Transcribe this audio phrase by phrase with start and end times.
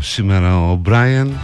[0.00, 1.38] σήμερα ο Μπράιαν.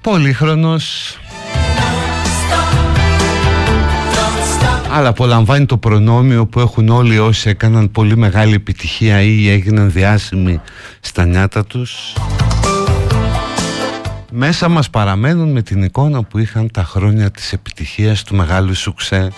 [0.00, 1.16] Πολύχρονος.
[4.92, 10.60] Αλλά απολαμβάνει το προνόμιο που έχουν όλοι όσοι έκαναν πολύ μεγάλη επιτυχία ή έγιναν διάσημοι
[11.00, 12.12] στα νιάτα τους.
[14.30, 19.32] Μέσα μας παραμένουν με την εικόνα που είχαν τα χρόνια της επιτυχίας του μεγάλου σουξέ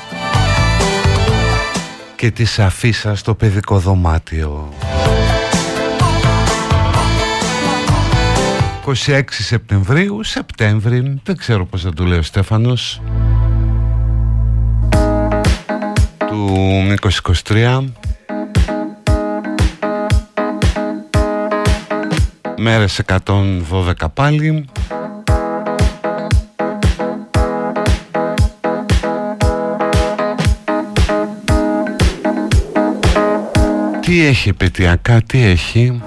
[2.16, 4.72] και της αφίσα στο παιδικό δωμάτιο.
[9.06, 13.00] 26 Σεπτεμβρίου, Σεπτέμβρη, δεν ξέρω πώς θα το λέει ο Στέφανος.
[16.26, 16.56] Του
[17.48, 17.84] 2023
[22.56, 24.64] μέρες 112 πάλι
[34.04, 36.02] Τι έχει επαιτειακά, τι έχει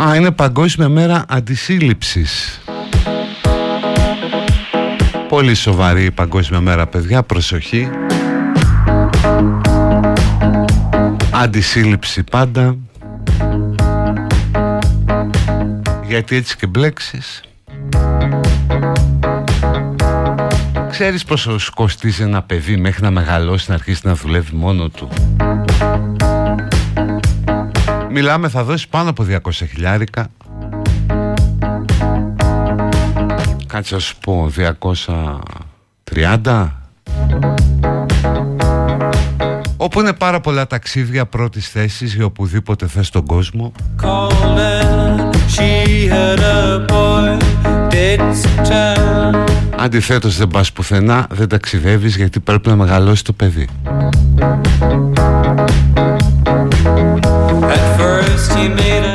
[0.00, 2.60] Α, είναι Παγκόσμια Μέρα Αντισύλληψης.
[5.28, 7.88] Πολύ σοβαρή η Παγκόσμια Μέρα, παιδιά, προσοχή.
[11.30, 12.76] Αντισύλληψη πάντα.
[16.06, 17.40] Γιατί έτσι και μπλέξεις.
[20.98, 25.08] Ξέρεις πόσο κοστίζει ένα παιδί μέχρι να μεγαλώσει να αρχίσει να δουλεύει μόνο του;
[28.10, 30.30] Μιλάμε θα δώσεις πάνω από 200 χιλιάρικα.
[33.66, 34.50] Κάτσε να σου πω
[36.12, 36.68] 230
[39.76, 43.72] Όπου είναι πάρα πολλά ταξίδια πρώτης θέσης για οπουδήποτε θες στον κόσμο
[49.78, 53.68] Αντιθέτως δεν πας πουθενά, δεν ταξιδεύεις γιατί πρέπει να μεγαλώσει το παιδί.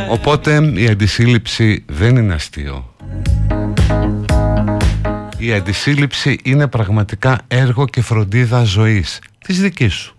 [0.10, 2.96] Οπότε η αντισύλληψη δεν είναι αστείο.
[5.38, 10.16] Η αντισύλληψη είναι πραγματικά έργο και φροντίδα ζωής Της δικής σου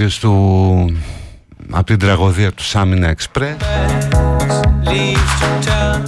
[0.00, 0.96] επέτειος του
[1.70, 3.56] από την τραγωδία του Σάμινα Εξπρέ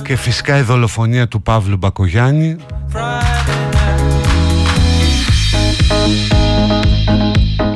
[0.04, 2.56] και φυσικά η δολοφονία του Παύλου Μπακογιάννη.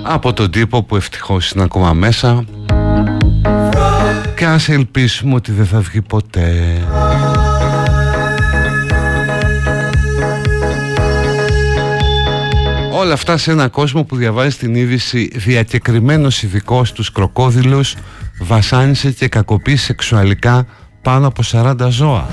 [0.02, 2.44] Από τον τύπο που ευτυχώς είναι ακόμα μέσα.
[4.36, 6.78] Και ας ελπίσουμε ότι δεν θα βγει ποτέ
[12.98, 17.94] Όλα αυτά σε ένα κόσμο που διαβάζει την είδηση διακεκριμένος ειδικός στους κροκόδιλους
[18.40, 20.66] βασάνισε και κακοποίησε σεξουαλικά
[21.02, 22.26] πάνω από 40 ζώα.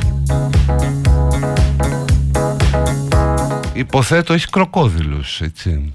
[3.73, 5.93] Υποθέτω έχεις κροκόδιλους, έτσι.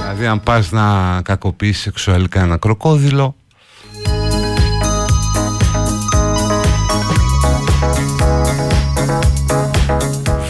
[0.00, 3.36] Δηλαδή αν πας να κακοποιήσεις σεξουαλικά ένα κροκόδιλο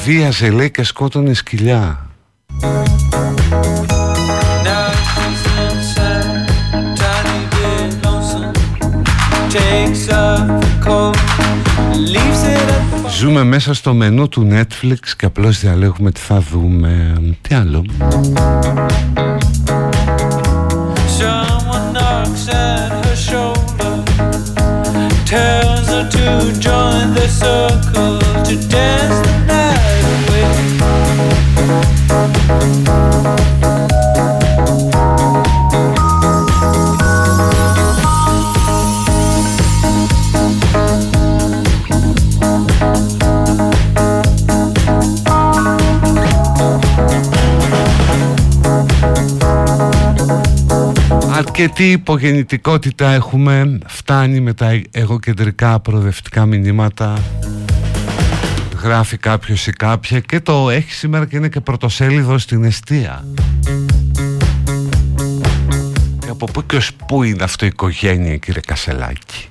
[0.04, 2.06] βίαζε λέει και σκότωνε σκυλιά.
[13.19, 17.14] Ζούμε μέσα στο μενού του Netflix και απλώς διαλέγουμε τι θα δούμε.
[17.40, 17.84] Τι άλλο;
[25.34, 26.26] Tells her to
[26.66, 29.71] join the circle to dance the night
[32.48, 32.82] away.
[51.62, 57.18] και τι υπογεννητικότητα έχουμε φτάνει με τα εγωκεντρικά προοδευτικά μηνύματα
[58.82, 63.24] γράφει κάποιος ή κάποια και το έχει σήμερα και είναι και πρωτοσέλιδο στην αιστεία.
[66.18, 69.48] Και από πού και ως πού είναι αυτό η οικογένεια κύριε Κασελάκη;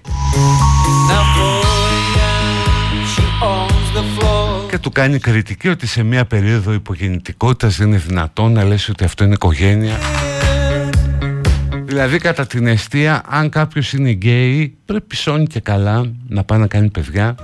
[4.69, 9.03] Και του κάνει κριτική ότι σε μια περίοδο υπογεννητικότητας δεν είναι δυνατόν να λες ότι
[9.03, 9.97] αυτό είναι οικογένεια.
[11.85, 16.67] Δηλαδή κατά την αιστεία αν κάποιος είναι γκέι πρέπει σώνει και καλά να πάει να
[16.67, 17.35] κάνει παιδιά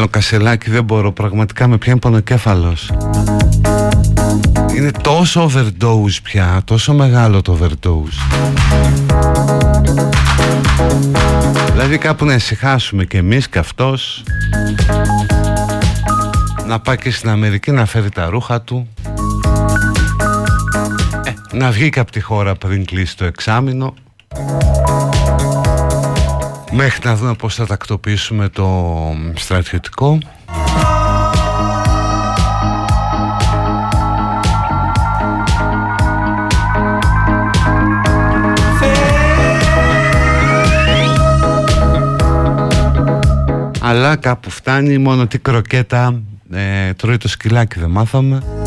[0.00, 1.12] άλλο κασελάκι, δεν μπορώ.
[1.12, 2.92] Πραγματικά με πιάνει πονοκέφαλος.
[4.76, 8.40] Είναι τόσο overdose πια, τόσο μεγάλο το overdose.
[11.72, 14.22] Δηλαδή κάπου να ησυχάσουμε κι εμείς κι αυτός
[16.66, 18.88] Να πάει και στην Αμερική να φέρει τα ρούχα του
[21.24, 23.94] ε, Να βγει και από τη χώρα πριν κλείσει το εξάμεινο
[26.72, 28.96] Μέχρι να δούμε πώς θα τακτοποιήσουμε το
[29.34, 30.18] στρατιωτικό.
[43.80, 46.22] Αλλά κάπου φτάνει μόνο τι κροκέτα
[46.52, 48.59] ε, τρώει το σκυλάκι δεν μάθαμε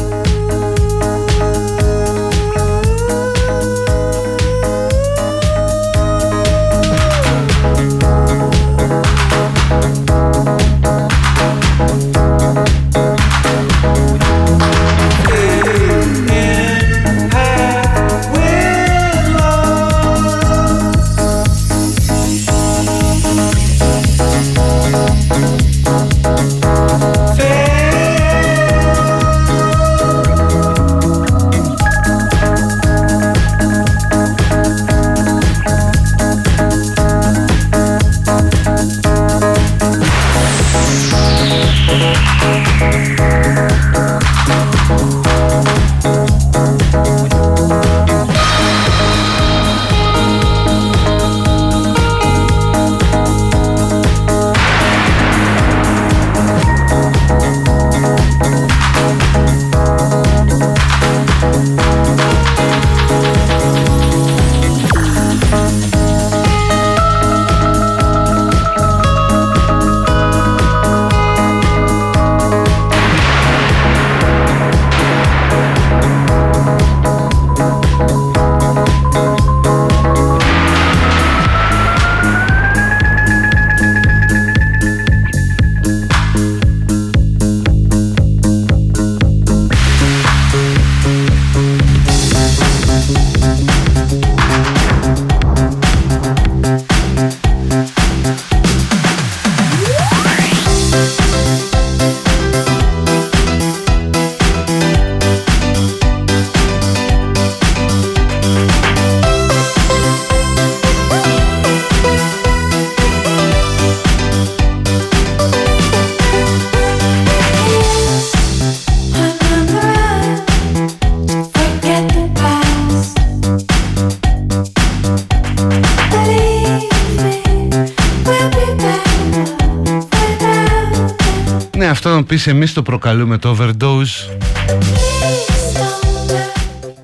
[132.34, 134.38] πεις εμείς το προκαλούμε το overdose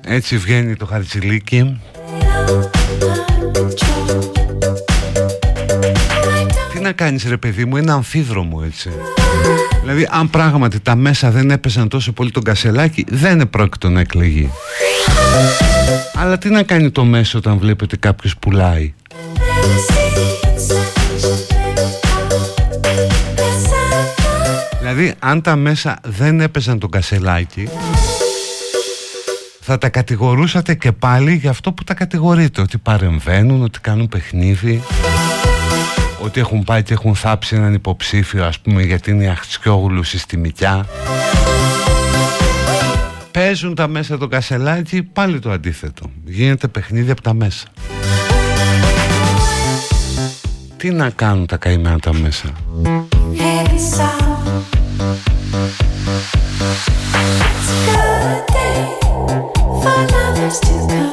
[0.06, 1.80] Έτσι βγαίνει το χαρτσιλίκι
[6.72, 8.90] Τι να κάνεις ρε παιδί μου, είναι αμφίδρομο έτσι.
[9.80, 14.50] Δηλαδή αν πράγματι τα μέσα δεν έπεσαν τόσο πολύ τον κασελάκι Δεν επρόκειτο να εκλεγεί.
[16.14, 18.94] Αλλά τι να κάνει το μέσο όταν βλέπετε κάποιος πουλάει;
[24.94, 27.68] Δηλαδή αν τα μέσα δεν έπαιζαν τον κασελάκι
[29.60, 32.60] θα τα κατηγορούσατε και πάλι για αυτό που τα κατηγορείτε.
[32.60, 34.82] Ότι παρεμβαίνουν, ότι κάνουν παιχνίδι
[36.22, 40.86] Ότι έχουν πάει και έχουν θάψει έναν υποψήφιο ας πούμε γιατί είναι αχτσιόγλου συστημικιά
[43.30, 46.10] Παίζουν τα μέσα τον κασελάκι πάλι το αντίθετο.
[46.24, 47.66] Γίνεται παιχνίδι από τα μέσα.
[50.76, 52.52] Τι να κάνουν τα καημένα τα μέσα;
[55.52, 57.26] It's a
[57.84, 61.09] good day for lovers to come.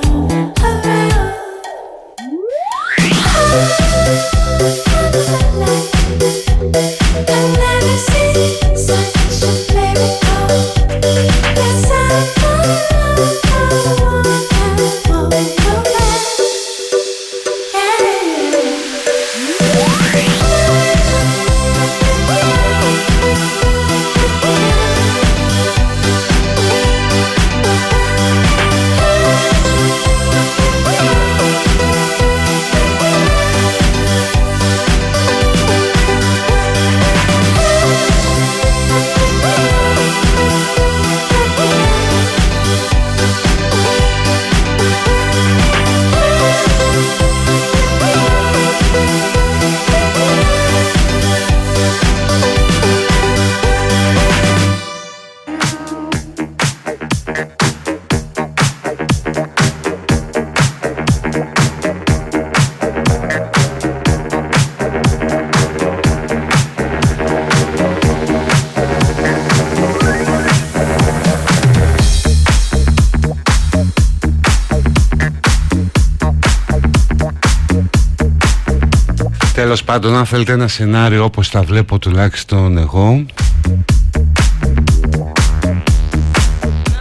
[79.99, 83.25] Πάντων αν θέλετε ένα σενάριο όπως τα βλέπω τουλάχιστον εγώ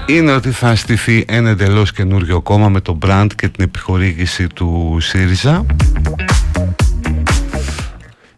[0.06, 4.98] είναι ότι θα στηθεί ένα εντελώς καινούριο κόμμα με το brand και την επιχορήγηση του
[5.00, 5.66] ΣΥΡΙΖΑ.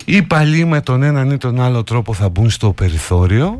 [0.04, 3.58] Οι παλιοί με τον έναν ή τον άλλο τρόπο θα μπουν στο περιθώριο.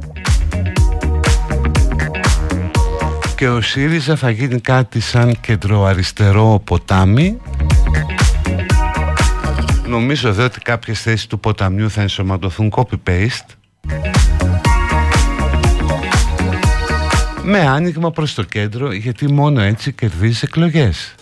[3.37, 7.39] Και ο ΣΥΡΙΖΑ θα γίνει κάτι σαν κεντροαριστερό ποτάμι
[9.89, 13.57] Νομίζω εδώ ότι κάποιες θέσεις του ποταμιού θα ενσωματωθούν copy-paste.
[17.43, 21.15] Με άνοιγμα προς το κέντρο γιατί μόνο έτσι κερδίζεις εκλογές.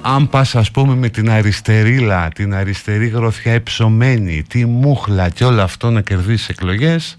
[0.00, 5.62] Αν πας ας πούμε με την αριστερίλα, την αριστερή γροθιά εψωμένη, τη μούχλα και όλο
[5.62, 7.16] αυτό να κερδίσεις εκλογές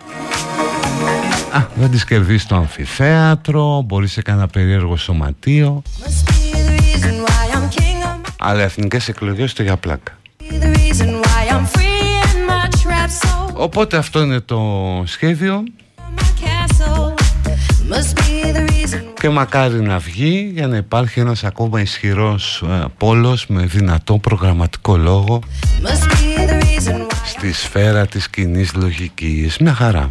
[1.52, 5.82] Α, δεν τις κερδίσεις στο αμφιθέατρο, μπορείς σε κανένα περίεργο σωματείο
[8.44, 10.18] αλλά εθνικές εκλογές το για πλάκα
[13.54, 14.62] Οπότε αυτό είναι το
[15.06, 15.64] σχέδιο
[19.20, 24.98] και μακάρι να βγει για να υπάρχει ένας ακόμα ισχυρός ε, πόλος με δυνατό προγραμματικό
[24.98, 25.40] λόγο
[27.26, 29.58] στη σφαίρα της κοινής λογικής.
[29.58, 30.10] Μια χαρά.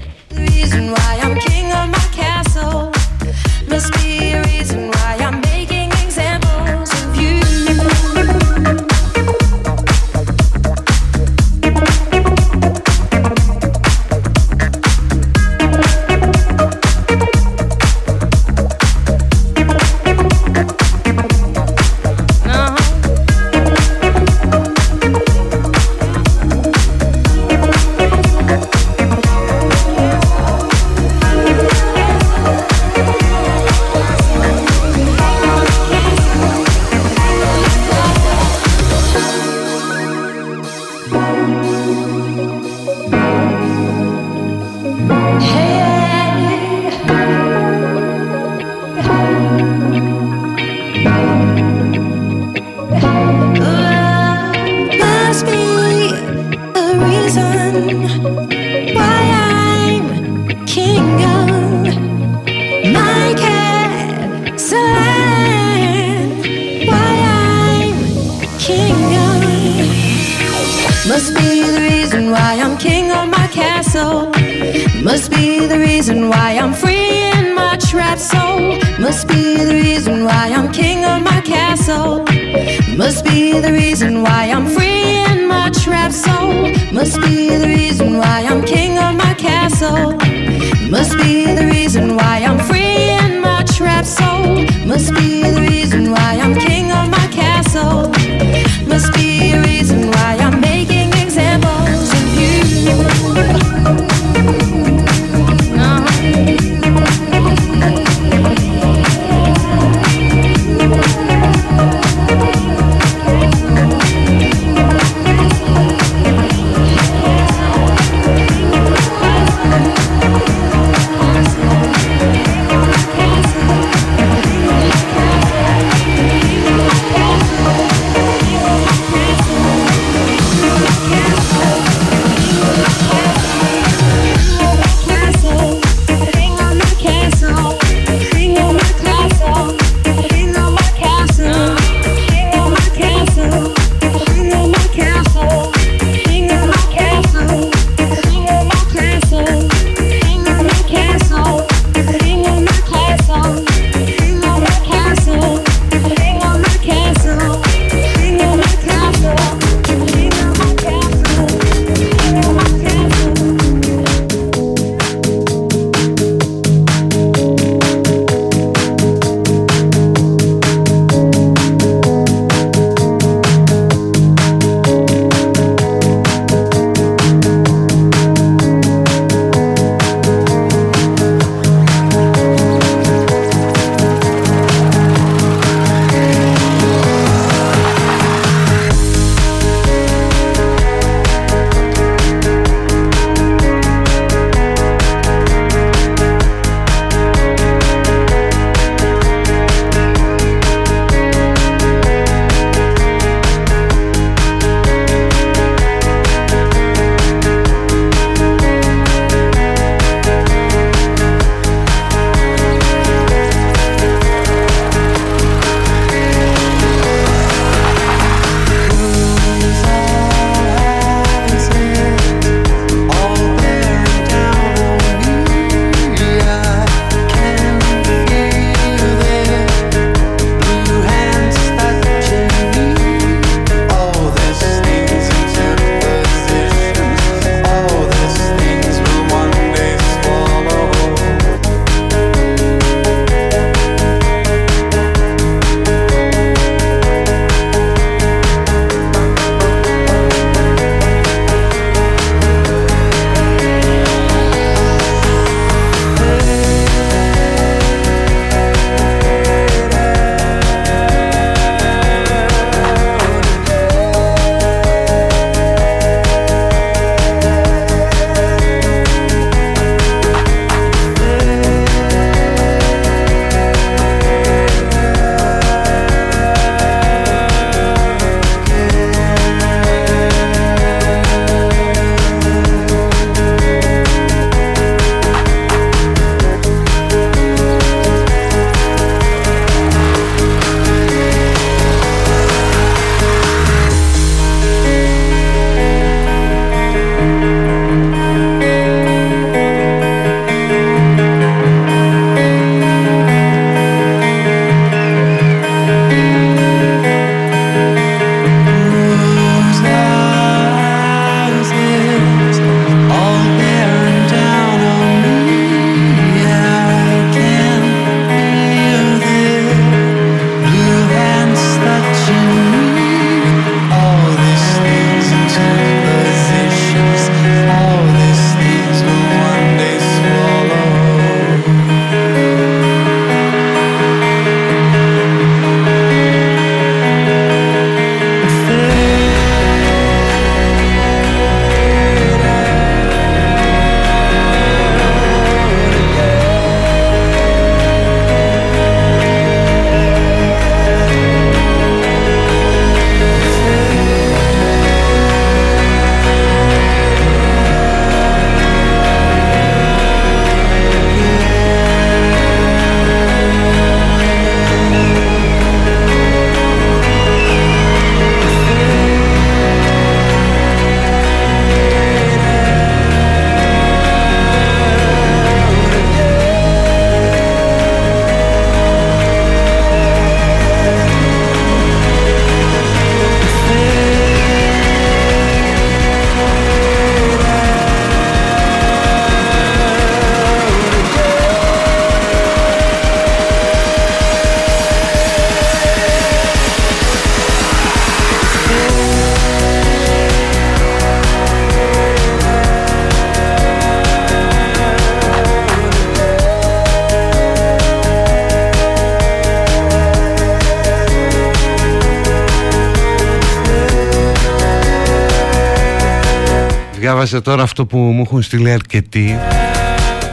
[417.21, 419.39] Διάβαζα τώρα αυτό που μου έχουν στείλει αρκετοί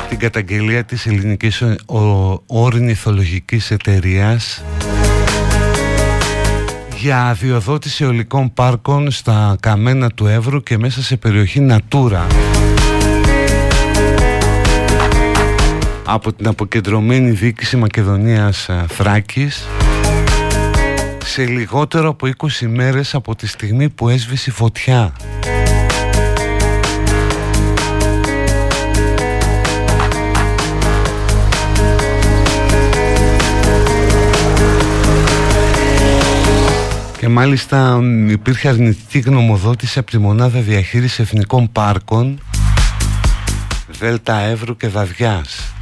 [0.10, 1.64] την καταγγελία της ελληνικής
[2.46, 4.64] ορνηθολογικής εταιρείας
[6.98, 12.22] για αδειοδότηση ολικών πάρκων στα καμένα του Εύρου και μέσα σε περιοχή Natura
[16.06, 19.68] από την αποκεντρωμένη διοίκηση Μακεδονίας ε, Θράκης
[21.26, 25.14] σε λιγότερο από 20 μέρες από τη στιγμή που έσβησε φωτιά.
[37.28, 42.40] Και μάλιστα υπήρχε αρνητική γνωμοδότηση από τη Μονάδα Διαχείρισης Εθνικών Πάρκων
[44.00, 45.74] Δέλτα Εύρου και Δαδιάς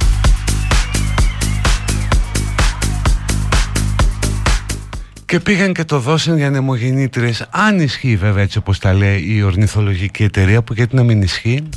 [5.26, 9.42] Και πήγαν και το δώσαν για νεμογεννήτρες Αν ισχύει βέβαια έτσι όπως τα λέει η
[9.42, 11.68] ορνηθολογική εταιρεία Που γιατί να μην ισχύει.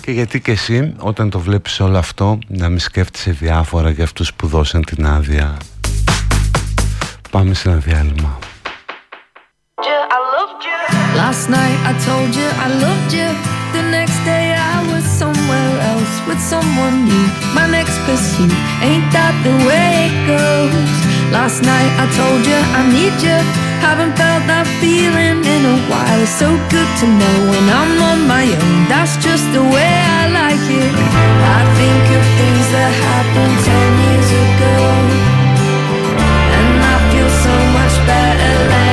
[0.00, 4.34] Και γιατί και εσύ όταν το βλέπεις όλο αυτό Να μην σκέφτεσαι διάφορα για αυτούς
[4.34, 5.56] που δώσαν την άδεια
[7.33, 8.37] Πάμε σε ένα διάλειμμα
[11.21, 13.29] Last night I told you I loved you
[13.75, 18.53] The next day I was somewhere else with someone new My next pursuit,
[18.87, 20.89] ain't that the way it goes
[21.37, 23.37] Last night I told you I need you
[23.85, 28.19] Haven't felt that feeling in a while It's so good to know when I'm on
[28.35, 30.93] my own That's just the way I like it
[31.57, 35.42] I think of things that happened ten years ago
[37.46, 37.52] Έχω
[38.06, 38.83] φάει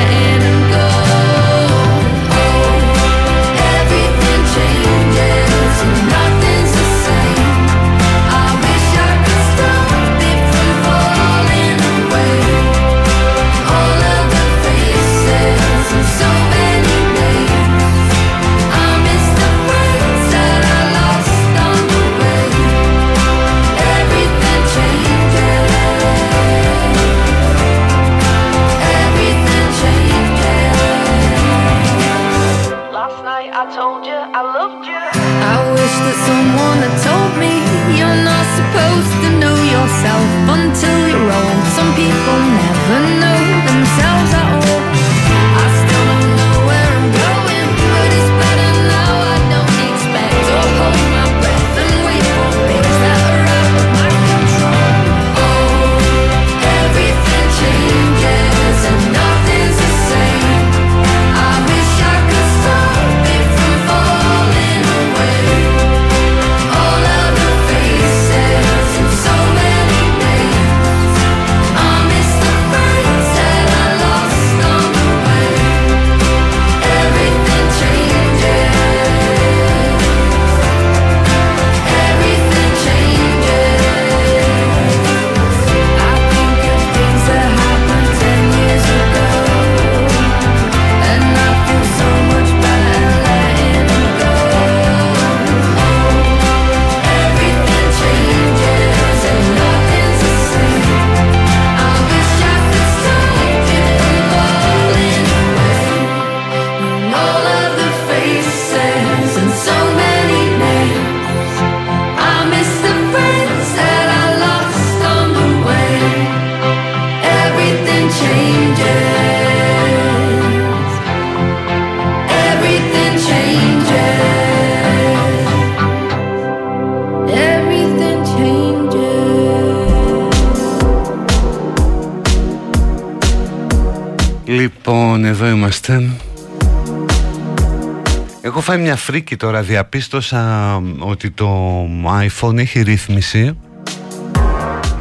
[138.93, 141.81] μια φρίκη τώρα, διαπίστωσα ότι το
[142.19, 143.57] iPhone έχει ρύθμιση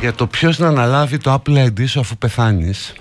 [0.01, 2.93] για το ποιος να αναλάβει το Apple ID σου αφού πεθάνεις.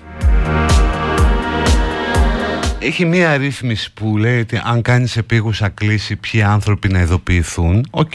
[2.78, 8.14] Έχει μία ρύθμιση που λέει ότι αν κάνεις επείγουσα κλήση ποιοι άνθρωποι να ειδοποιηθούν, οκ.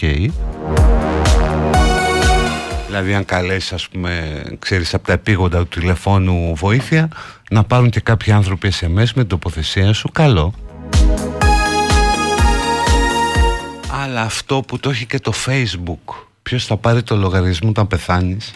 [2.87, 7.09] Δηλαδή αν καλέσεις ας πούμε, ξέρεις από τα επείγοντα του τηλεφώνου βοήθεια
[7.49, 10.53] να πάρουν και κάποιοι άνθρωποι SMS με την τοποθεσία σου, καλό.
[14.05, 16.15] Αλλά αυτό που το έχει και το facebook.
[16.43, 18.53] Ποιος θα πάρει το λογαριασμό όταν πεθάνεις;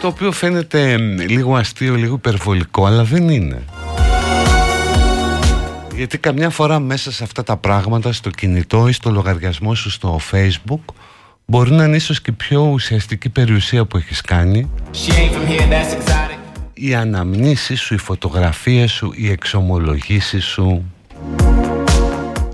[0.00, 0.96] Το οποίο φαίνεται
[1.28, 3.62] λίγο αστείο, λίγο υπερβολικό Αλλά δεν είναι.
[5.94, 10.20] Γιατί καμιά φορά μέσα σε αυτά τα πράγματα στο κινητό ή στο λογαριασμό σου στο
[10.32, 10.94] facebook
[11.46, 14.70] μπορεί να είναι ίσως και πιο ουσιαστική περιουσία που έχεις κάνει
[16.78, 20.92] οι αναμνήσεις σου, οι φωτογραφίες σου, οι εξομολογήσεις σου.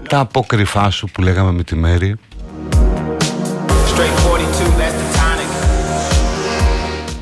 [0.08, 2.16] Τα αποκρυφά σου που λέγαμε με τη Μέρη.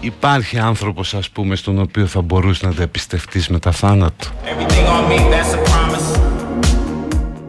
[0.01, 4.29] Υπάρχει άνθρωπος ας πούμε στον οποίο θα μπορούσε να τα επιστευτείς μετά θάνατο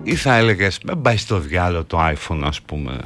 [0.04, 2.98] Ή θα έλεγες με πάει στο διάλογο το iPhone ας πούμε.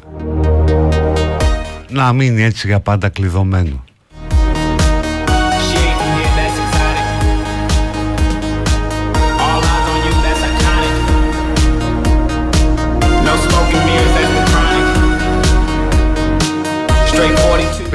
[1.90, 3.85] Να μείνει έτσι για πάντα κλειδωμένο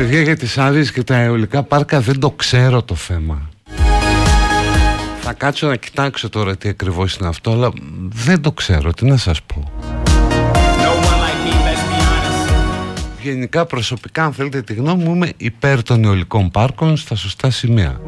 [0.00, 3.48] Παιδιά για τις άδειες και τα αιωλικά πάρκα δεν το ξέρω το θέμα.
[5.20, 7.72] Θα κάτσω να κοιτάξω τώρα τι ακριβώς είναι αυτό Αλλά
[8.08, 9.72] δεν το ξέρω, τι να σας πω.
[13.22, 18.00] Γενικά προσωπικά αν θέλετε τη γνώμη μου είμαι υπέρ των αιωλικών πάρκων στα σωστά σημεία.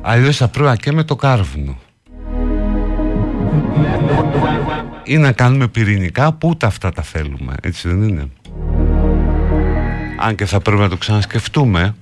[0.00, 1.78] Αλλιώς θα πρέπει και με το κάρβουνο.
[5.04, 8.28] Ή να κάνουμε πυρηνικά που ούτε αυτά τα θέλουμε Έτσι δεν είναι;
[10.18, 11.94] Αν και θα πρέπει να το ξανασκεφτούμε.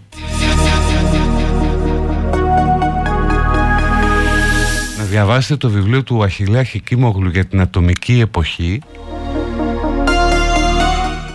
[4.99, 8.81] Να διαβάσετε το βιβλίο του Αχιλέα Χικίμογλου για την ατομική εποχή.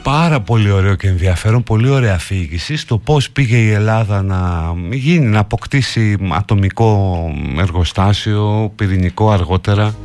[0.04, 5.26] Πάρα πολύ ωραίο και ενδιαφέρον, πολύ ωραία αφήγηση στο πώς πήγε η Ελλάδα να γίνει,
[5.26, 7.20] να αποκτήσει ατομικό
[7.58, 9.96] εργοστάσιο, πυρηνικό αργότερα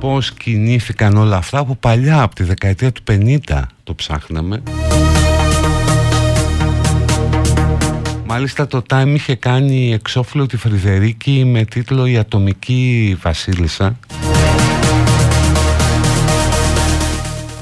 [0.00, 4.62] πώς κινήθηκαν όλα αυτά από παλιά, από τη δεκαετία του 50 το ψάχναμε.
[8.26, 13.98] Μάλιστα το Time είχε κάνει εξώφυλλο τη Φρυδερίκη με τίτλο «Η Ατομική Βασίλισσα»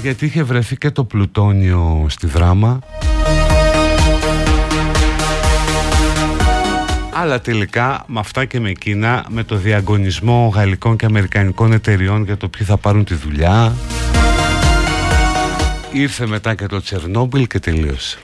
[0.03, 2.79] γιατί είχε βρεθεί και το πλουτόνιο στη δράμα
[7.21, 12.37] αλλά τελικά με αυτά και με εκείνα με το διαγωνισμό γαλλικών και αμερικανικών εταιριών για
[12.37, 13.77] το ποιοι θα πάρουν τη δουλειά
[15.93, 18.19] ήρθε μετά και το Τσερνόμπιλ και τελείωσε.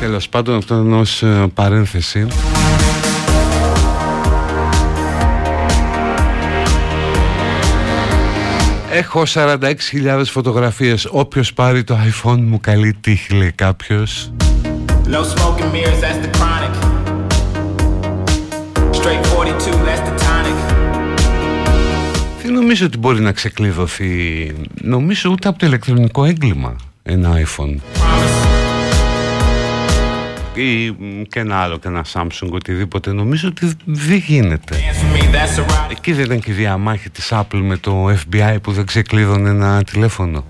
[0.00, 2.26] Τέλος πάντων αυτό είναι ως ε, παρένθεση
[8.96, 11.08] Έχω 46.000 φωτογραφίες.
[11.10, 14.32] Όποιος πάρει το iPhone μου καλή τύχη λέει κάποιος.
[15.04, 16.74] No smoking mirrors, that's the chronic.
[18.92, 20.74] Straight 42, that's the tonic.
[22.42, 27.76] Τι νομίζω ότι μπορεί να ξεκλειδωθεί; Νομίζω ούτε από το ηλεκτρονικό έγκλημα Ένα iPhone
[30.56, 30.96] ή
[31.28, 33.12] και ένα άλλο και ένα Samsung οτιδήποτε.
[33.12, 34.76] Νομίζω ότι δεν γίνεται.
[35.90, 39.82] Εκεί δεν ήταν και η διαμάχη της Apple με το FBI που δεν ξεκλείδωνε ένα
[39.82, 40.44] τηλέφωνο.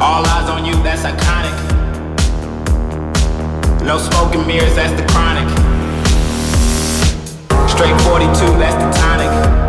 [0.00, 1.56] All eyes on you, that's iconic.
[3.90, 5.48] No smoke and mirrors, that's the chronic.
[7.68, 9.63] Straight 42, that's the tonic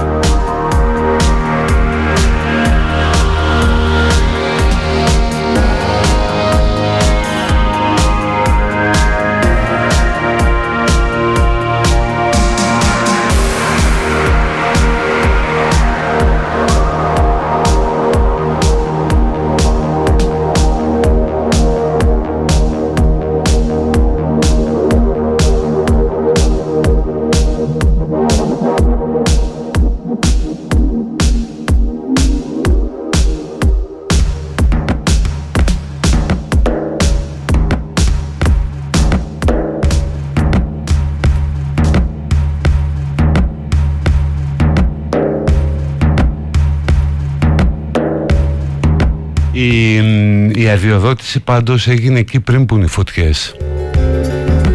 [50.58, 53.56] Η αδειοδότηση πάντως έγινε εκεί πριν που είναι οι φωτιές.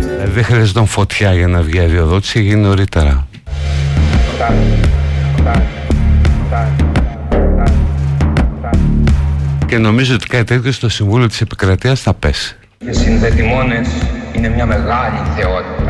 [0.04, 3.26] Δηλαδή Δεν χρειαζόταν φωτιά για να βγει η αδειοδότηση, έγινε νωρίτερα.
[9.66, 12.56] Και νομίζω ότι κάτι τέτοιο στο Συμβούλιο της Επικρατείας θα πέσει.
[12.78, 13.88] Οι συνδετημόνες
[14.32, 15.89] είναι μια μεγάλη θεότητα, θεότητα,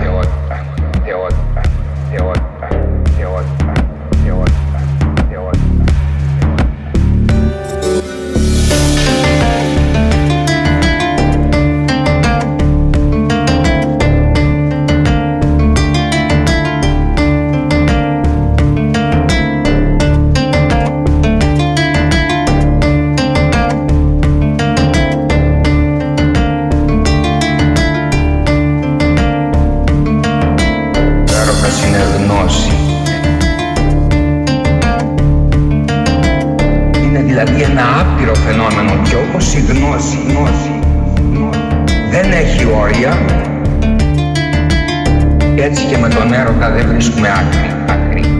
[45.70, 48.39] έτσι και με τον έρωτα δεν βρίσκουμε άκρη.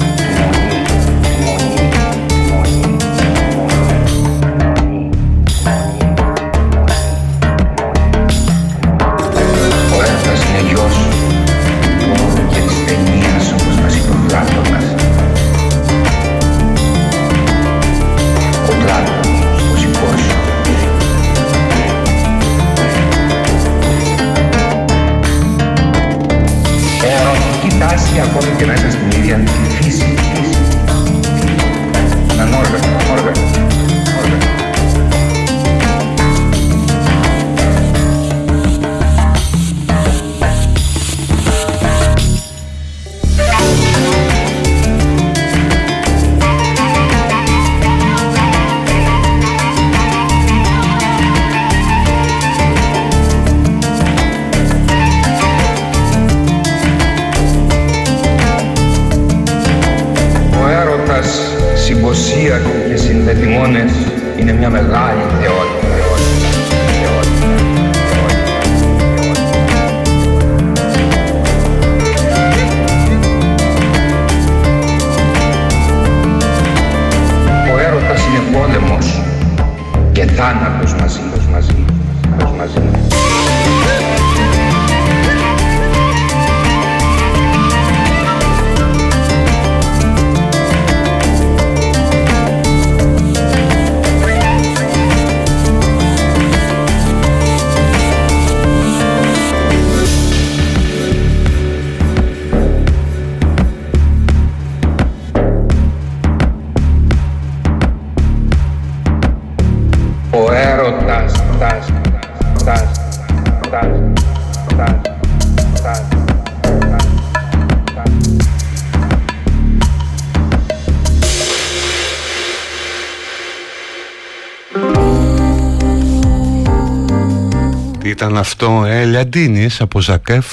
[128.85, 130.45] ε, Λιαντίνης από Ζακέφ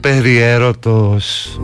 [0.00, 1.58] Περιέρωτος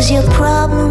[0.00, 0.89] Cause your problem?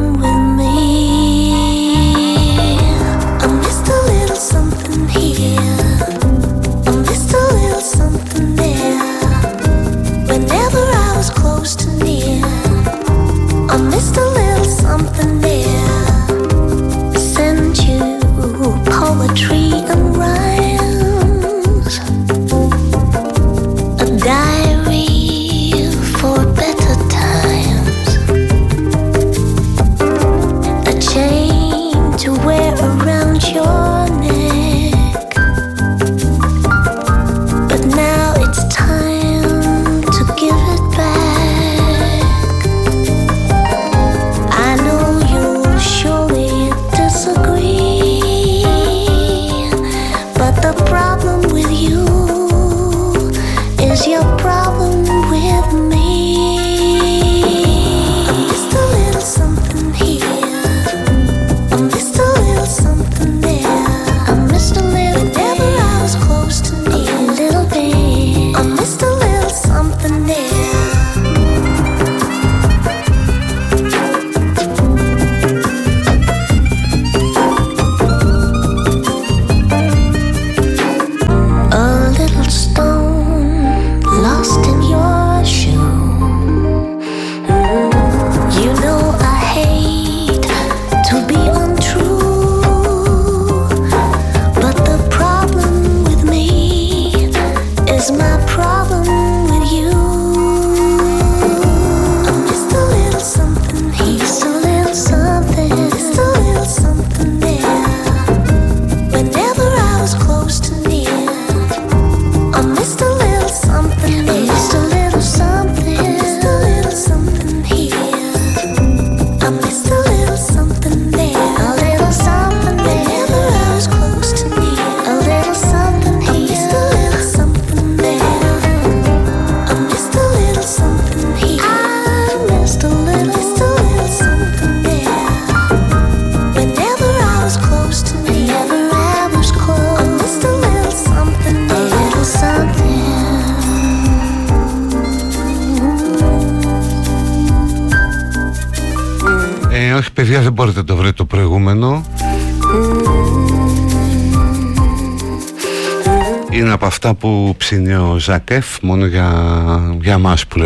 [158.81, 160.59] μόνο για, για μας που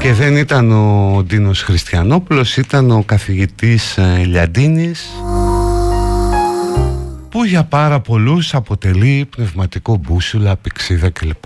[0.00, 5.08] και δεν ήταν ο Ντίνος Χριστιανόπουλος ήταν ο καθηγητής Ελιαντίνης
[7.28, 11.43] που για πάρα πολλούς αποτελεί πνευματικό μπούσουλα, πηξίδα κλπ.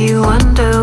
[0.00, 0.79] you wonder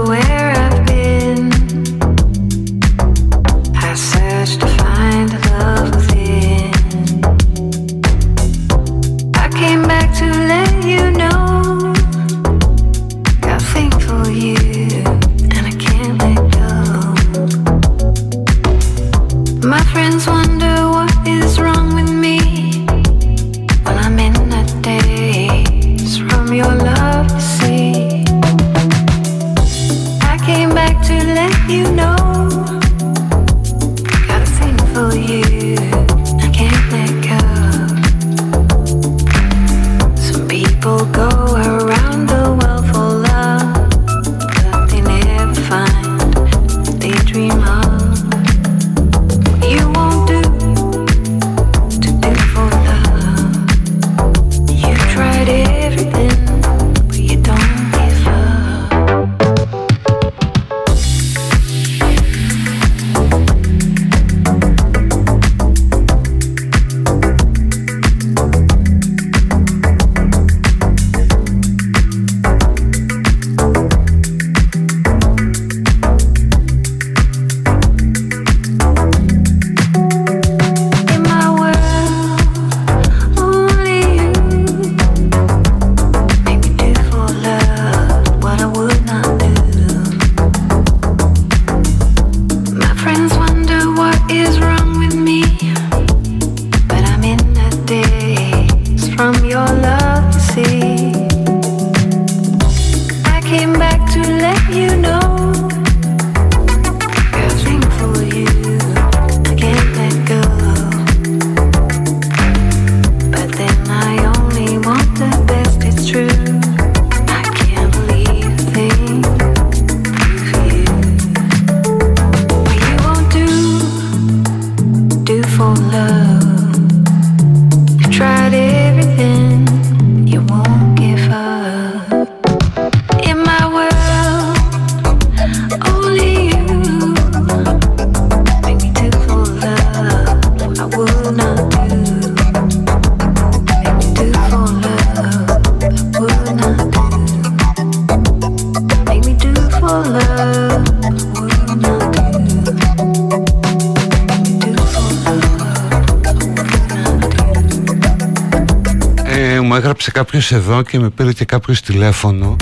[160.50, 162.56] κάποιος εδώ και με πήρε και κάποιος τηλέφωνο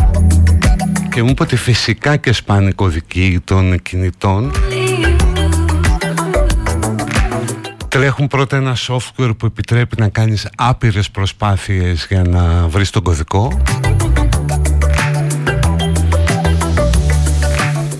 [1.09, 4.51] και μου είπε ότι φυσικά και σπάνει κωδικοί των κινητών.
[7.87, 13.61] Τρέχουν πρώτα ένα software που επιτρέπει να κάνεις άπειρες προσπάθειες για να βρεις τον κωδικό.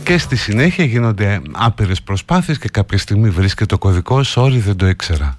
[0.03, 4.33] Και στη συνέχεια γίνονται άπειρες προσπάθειες και κάποια στιγμή βρίσκεται το κωδικός.
[4.37, 5.37] Sorry δεν το ήξερα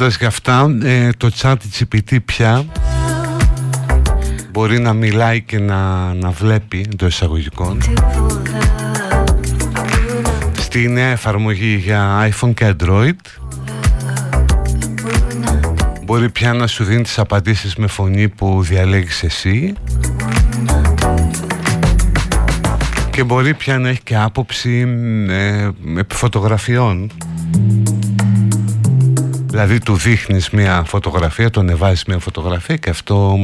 [0.00, 2.64] Μιλώντας για αυτά, ε, το chat GPT πια
[4.50, 7.78] μπορεί να μιλάει και να, να βλέπει το εισαγωγικών.
[10.58, 13.16] Στη νέα εφαρμογή για iPhone και Android
[16.04, 19.74] μπορεί πια να σου δίνει τις απαντήσεις με φωνή που διαλέγεις εσύ.
[23.10, 24.86] Και μπορεί πια να έχει και άποψη
[25.28, 25.68] ε,
[26.08, 27.10] φωτογραφιών
[29.60, 33.36] Δηλαδή του δείχνεις μια φωτογραφία, τον εβάζεις μια φωτογραφία και αυτό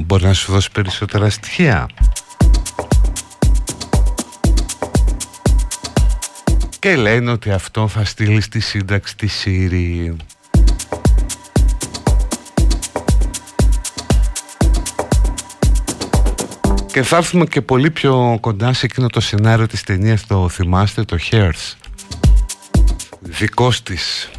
[0.00, 1.88] μπορεί να σου δώσει περισσότερα στοιχεία.
[6.78, 10.16] Και λένε ότι αυτό θα στείλει στη σύνταξη τη ΣΥΡΙ.
[16.92, 21.02] Και θα έρθουμε και πολύ πιο κοντά σε εκείνο το σενάριο της ταινίας, το θυμάστε,
[21.02, 21.74] το Hairs.
[23.20, 24.30] Δικός της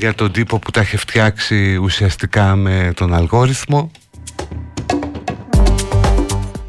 [0.00, 3.90] για τον τύπο που τα έχει φτιάξει ουσιαστικά με τον αλγόριθμο.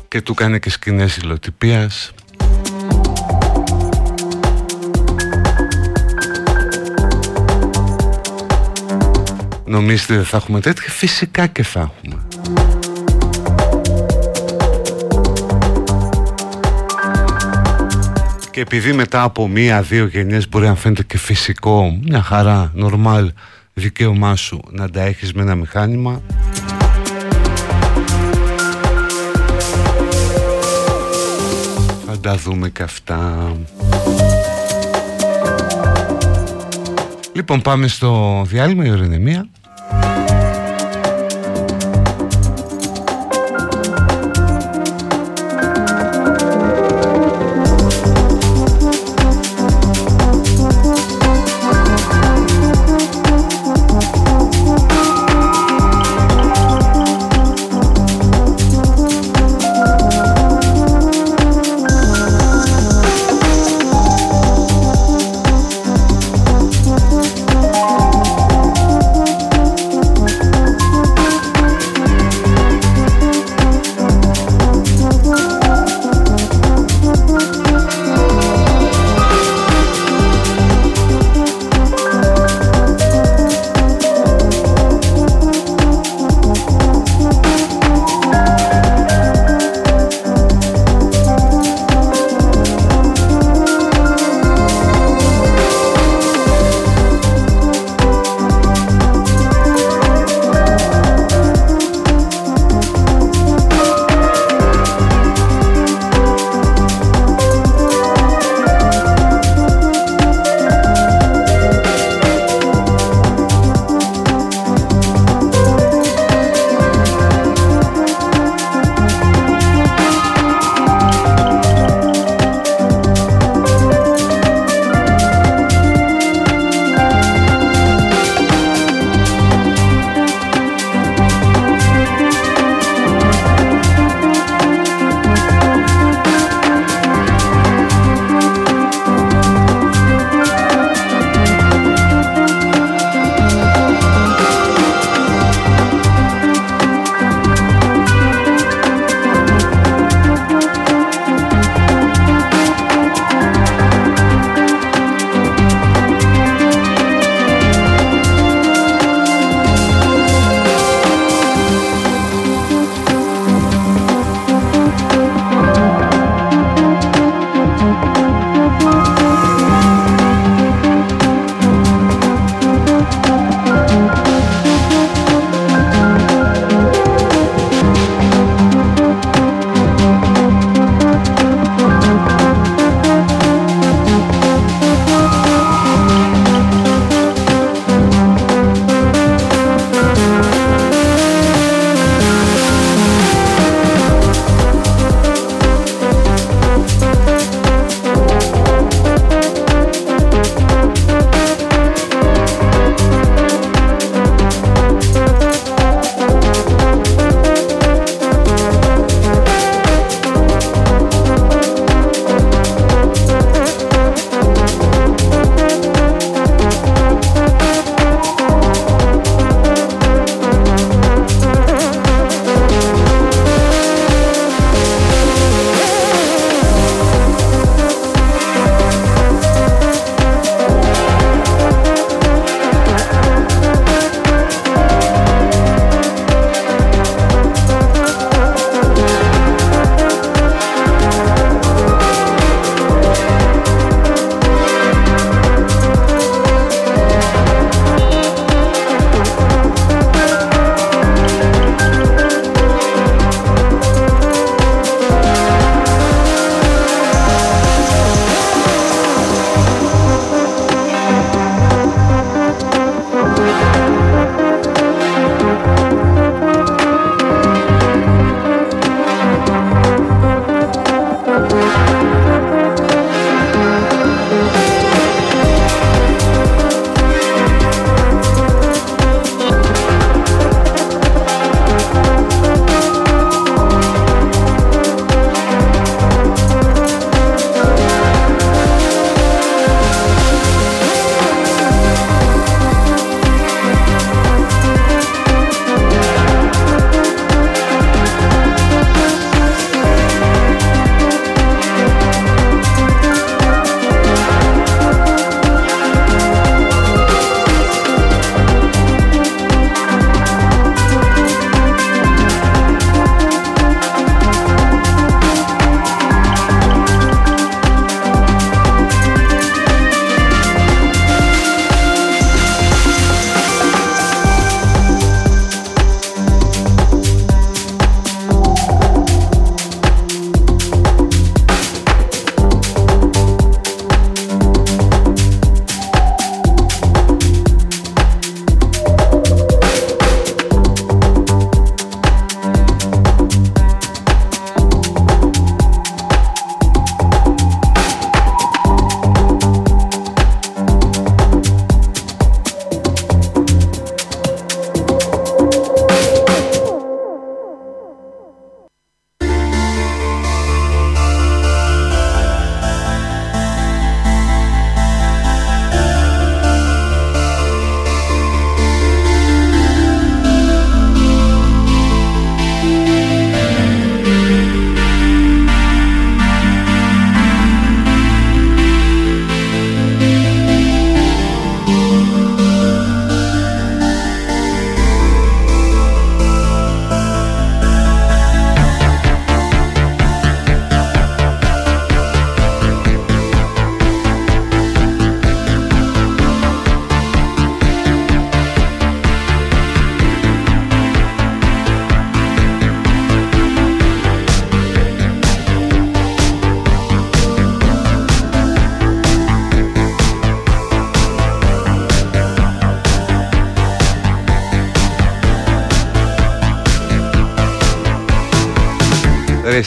[0.07, 2.13] Και του κάνει και σκηνές υλοτυπίας.
[9.65, 12.30] Νομίζετε δεν θα έχουμε τέτοια; Φυσικά και θα έχουμε
[18.51, 23.31] Και επειδή μετά από μία-δύο γενιές μπορεί να φαίνεται και φυσικό, μια χαρά, νορμάλ
[23.73, 26.21] δικαίωμά σου να τα έχεις με ένα μηχάνημα.
[32.05, 33.51] Θα τα δούμε και αυτά.
[37.33, 39.49] Λοιπόν πάμε στο διάλειμμα, η ώρα είναι μία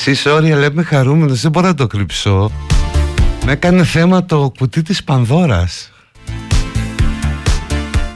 [0.07, 2.51] εσύ sorry αλλά είμαι χαρούμενος Δεν μπορώ να το κρυψώ
[3.45, 5.93] Με έκανε θέμα το κουτί της Πανδώρας.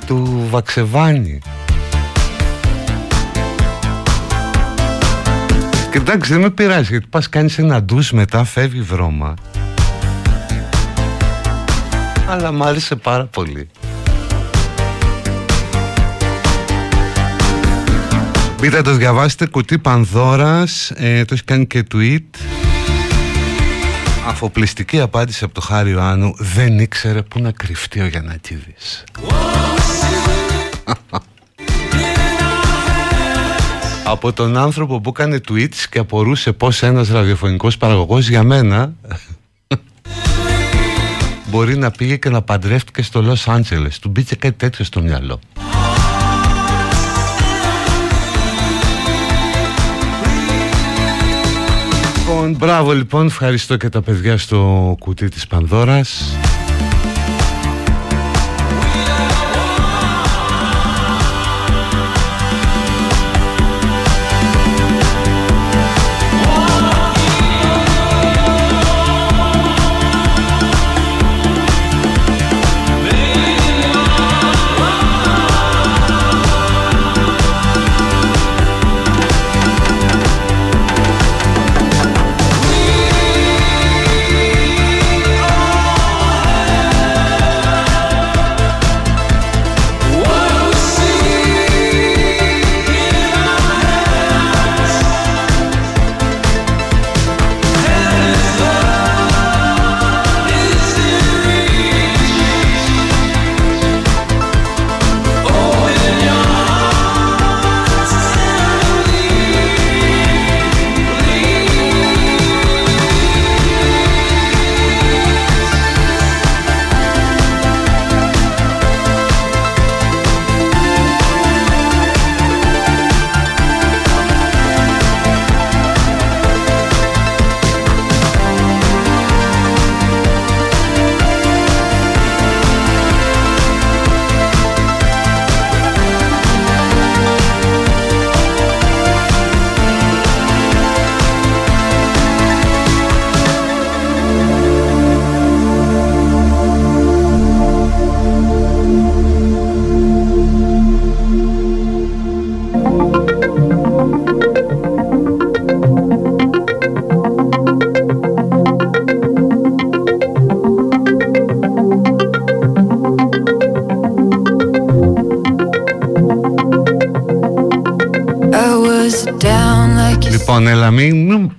[0.06, 1.38] Του Βαξεβάνη.
[5.90, 9.34] Και εντάξει δεν με πειράζει γιατί πας κάνεις ένα ντους μετά φεύγει βρώμα.
[12.28, 13.68] Αλλά μ' άρεσε πάρα πολύ
[18.60, 22.24] Μπείτε το διαβάσετε κουτί Πανδώρας ε, Το έχει κάνει και tweet
[24.28, 29.04] Αφοπλιστική απάντηση από το Χάρη Ιωάννου Δεν ήξερε πού να κρυφτεί ο Γιαννακίδης
[34.04, 38.92] Από τον άνθρωπο που έκανε tweets και απορούσε πως ένας ραδιοφωνικός παραγωγός για μένα
[41.50, 43.98] μπορεί να πήγε και να παντρεύτηκε στο Λος Άντζελες.
[43.98, 45.40] Του μπήκε κάτι τέτοιο στο μυαλό.
[52.28, 56.36] Λοιπόν, μπράβο λοιπόν, ευχαριστώ και τα παιδιά στο κουτί της Πανδώρας.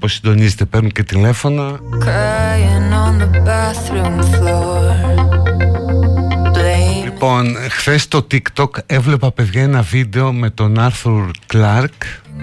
[0.10, 1.80] Συντονίζετε, παίρνουν και τηλέφωνα.
[2.05, 5.16] crying on the bathroom floor.
[6.53, 7.03] Blame.
[7.03, 11.93] Λοιπόν, χθες στο TikTok έβλεπα παιδιά ένα βίντεο με τον Άρθουρ Κλάρκ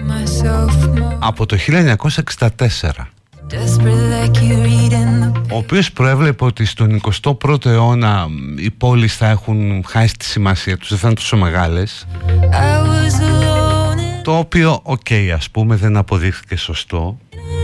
[0.07, 1.15] myself more.
[1.19, 3.07] από το 1964
[3.49, 8.71] desperate like you read in the ο οποίος προέβλεπε ότι στον 21ο αιώνα μ, οι
[8.71, 12.07] πόλεις θα έχουν χάσει τη σημασία τους, δεν θα είναι τόσο μεγάλες.
[12.41, 17.17] I was alone and το οποίο, οκ, ας πούμε, δεν αποδείχθηκε σωστό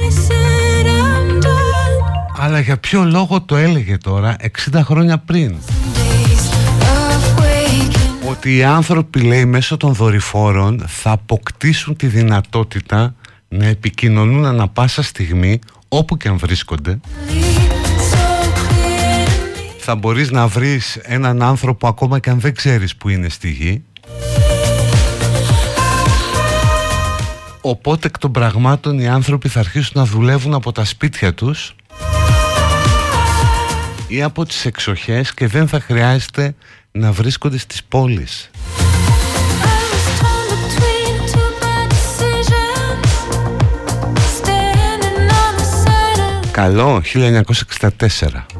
[0.03, 2.39] I said I'm done.
[2.39, 4.35] αλλά για ποιο λόγο το έλεγε τώρα
[4.71, 5.55] 60 χρόνια πριν;
[5.95, 13.15] Days of waking ότι οι άνθρωποι λέει mέσω των δορυφόρων θα αποκτήσουν τη δυνατότητα
[13.47, 16.99] να επικοινωνούν ανα πάσα στιγμή όπου και αν βρίσκονται
[18.11, 19.75] so clear to me.
[19.77, 23.83] θα μπορείς να βρεις έναν άνθρωπο ακόμα και αν δεν ξέρεις που είναι στη γη
[27.65, 31.75] Οπότε εκ των πραγμάτων οι άνθρωποι θα αρχίσουν να δουλεύουν από τα σπίτια τους
[34.07, 36.55] ή από τις εξοχές και δεν θα χρειάζεται
[36.91, 38.49] να βρίσκονται στις πόλεις.
[46.51, 48.52] Καλό 1964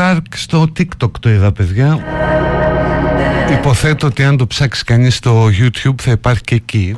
[0.00, 1.98] Άρθρο Clark στο TikTok το είδα παιδιά.
[3.52, 6.96] Υποθέτω ότι αν το ψάξει κανείς στο YouTube θα υπάρχει και εκεί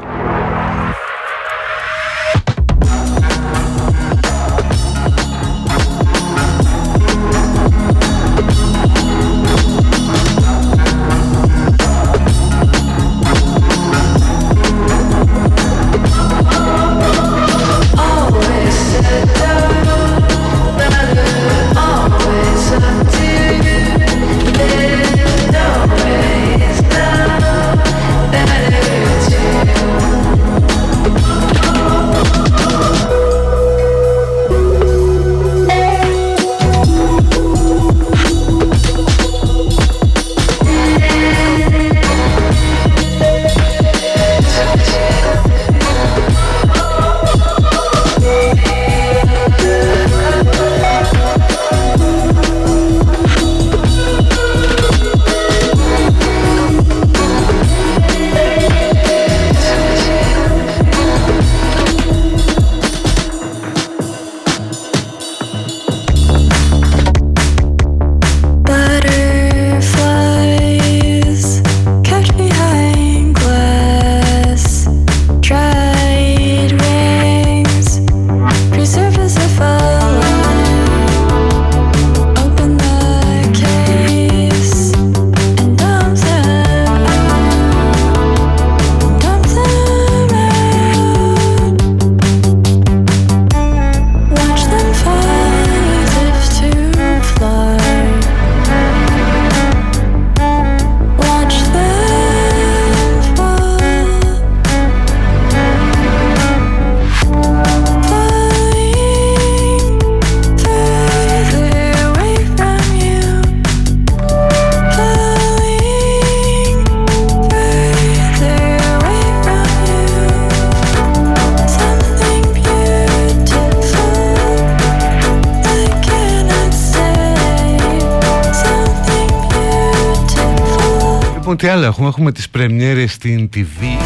[131.42, 134.02] Λοιπόν τι άλλο έχουμε, έχουμε τις πρεμιέρες στην TV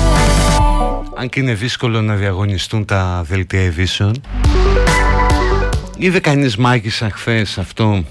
[1.16, 4.20] Αν και είναι δύσκολο να διαγωνιστούν τα δελτία ειδήσεων.
[5.97, 8.05] Είδε κανείς μάγισσα χθες αυτό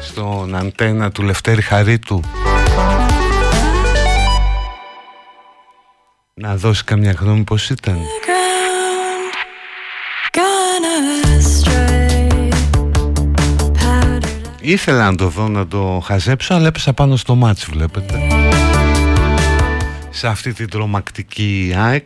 [0.00, 2.20] Στον αντένα του Λευτέρη Χαρίτου;
[6.34, 7.96] Να δώσει καμιά γνώμη πως ήταν.
[10.36, 11.63] Ground,
[14.66, 18.18] Ήθελα να το δω να το χαζέψω αλλά έπεσα πάνω στο μάτς βλέπετε.
[20.10, 22.04] Σε αυτή την τρομακτική ΑΕΚ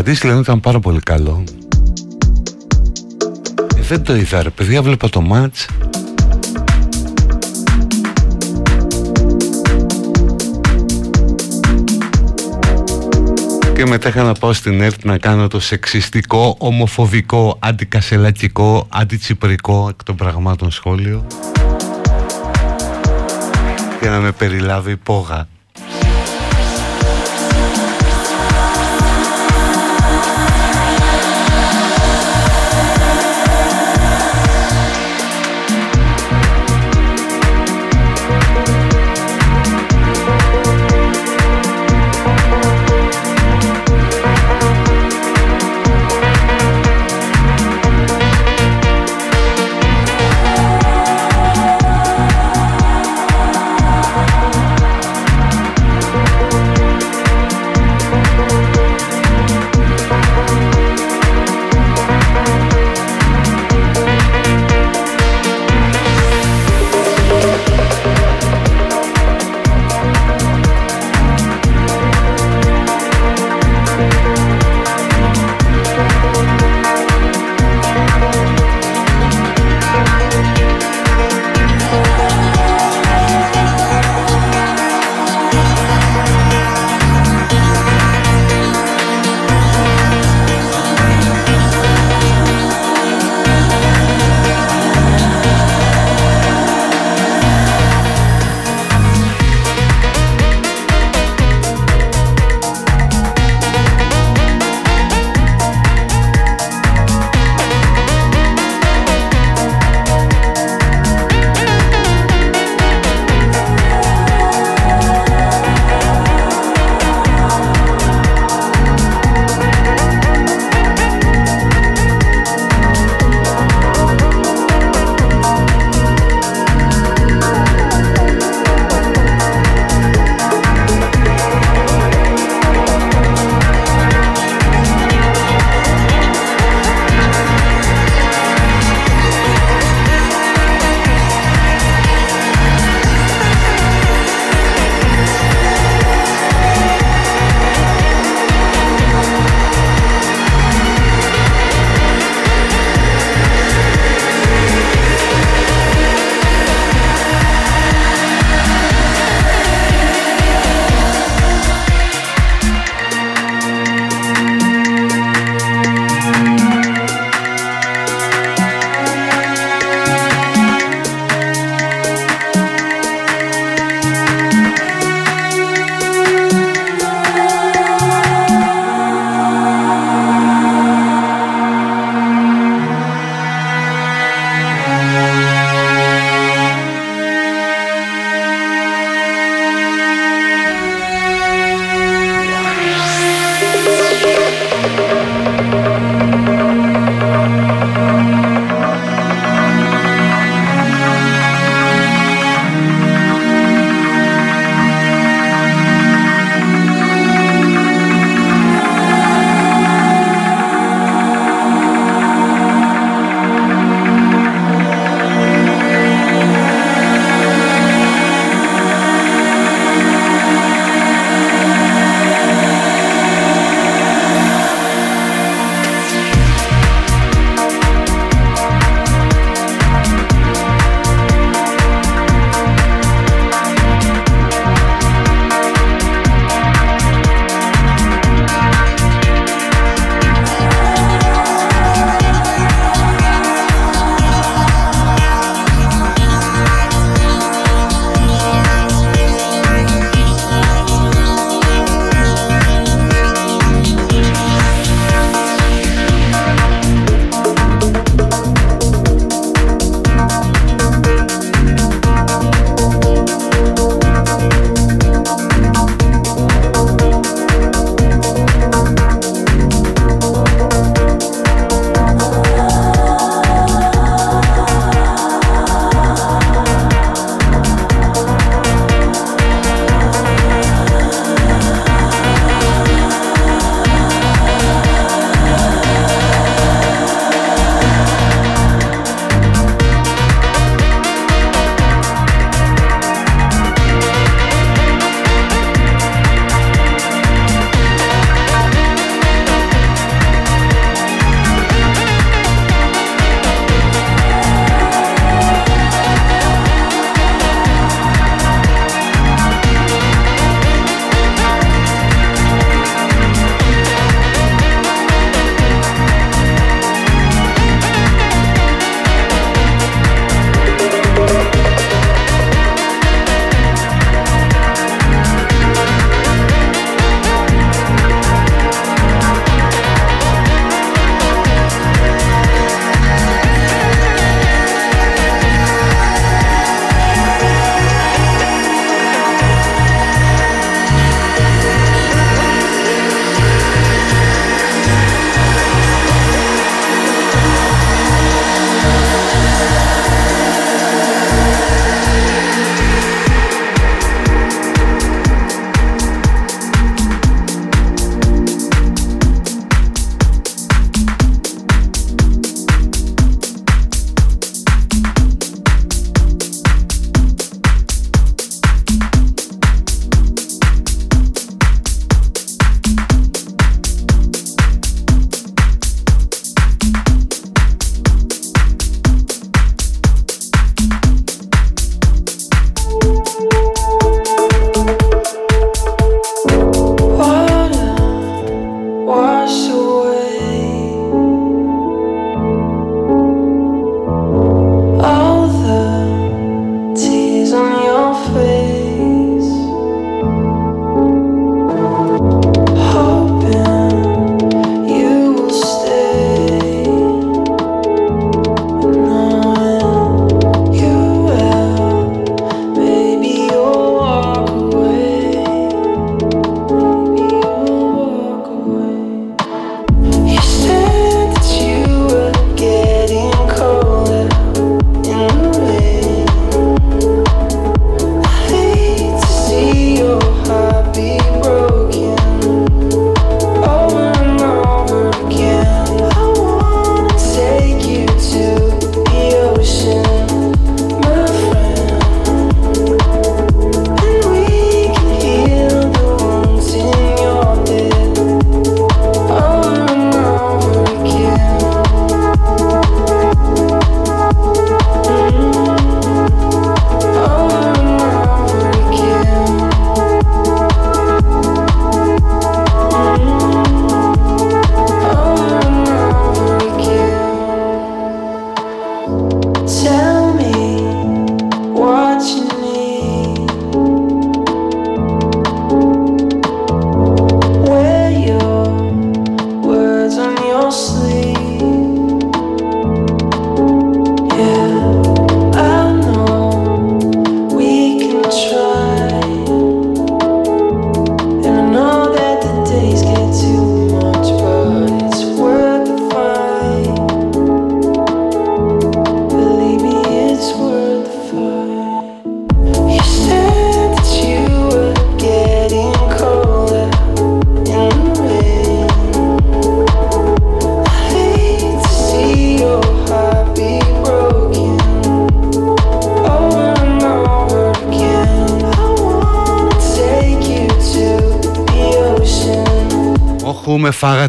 [0.00, 1.44] οι πρώτες απαντήσεις λένε ότι ήταν πάρα πολύ καλό.
[3.76, 5.66] Ε, δεν το είδα ρε παιδιά, βλέπα το μάτς.
[13.74, 20.02] και μετά είχα να πάω στην ΕΡΤ να κάνω το σεξιστικό, ομοφοβικό, αντικασελακικό, αντιτσιπρικό εκ
[20.02, 21.26] των πραγμάτων σχόλιο
[24.00, 25.48] και να με περιλάβει πόγα.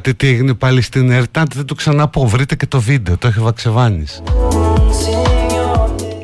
[0.01, 1.43] Ακούμε, φάγατε τι έγινε πάλι στην ΕΡΤΑ.
[1.53, 2.27] Δεν το ξαναπώ.
[2.27, 3.17] Βρείτε και το βίντεο.
[3.17, 4.23] Το έχει βαξεβάνης.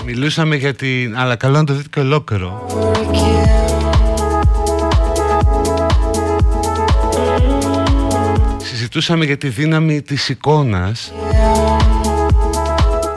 [0.06, 1.18] Μιλούσαμε για την.
[1.18, 2.66] Αλλά καλό να το δείτε και ολόκληρο.
[8.58, 11.14] Συζητούσαμε για τη δύναμη της εικόνας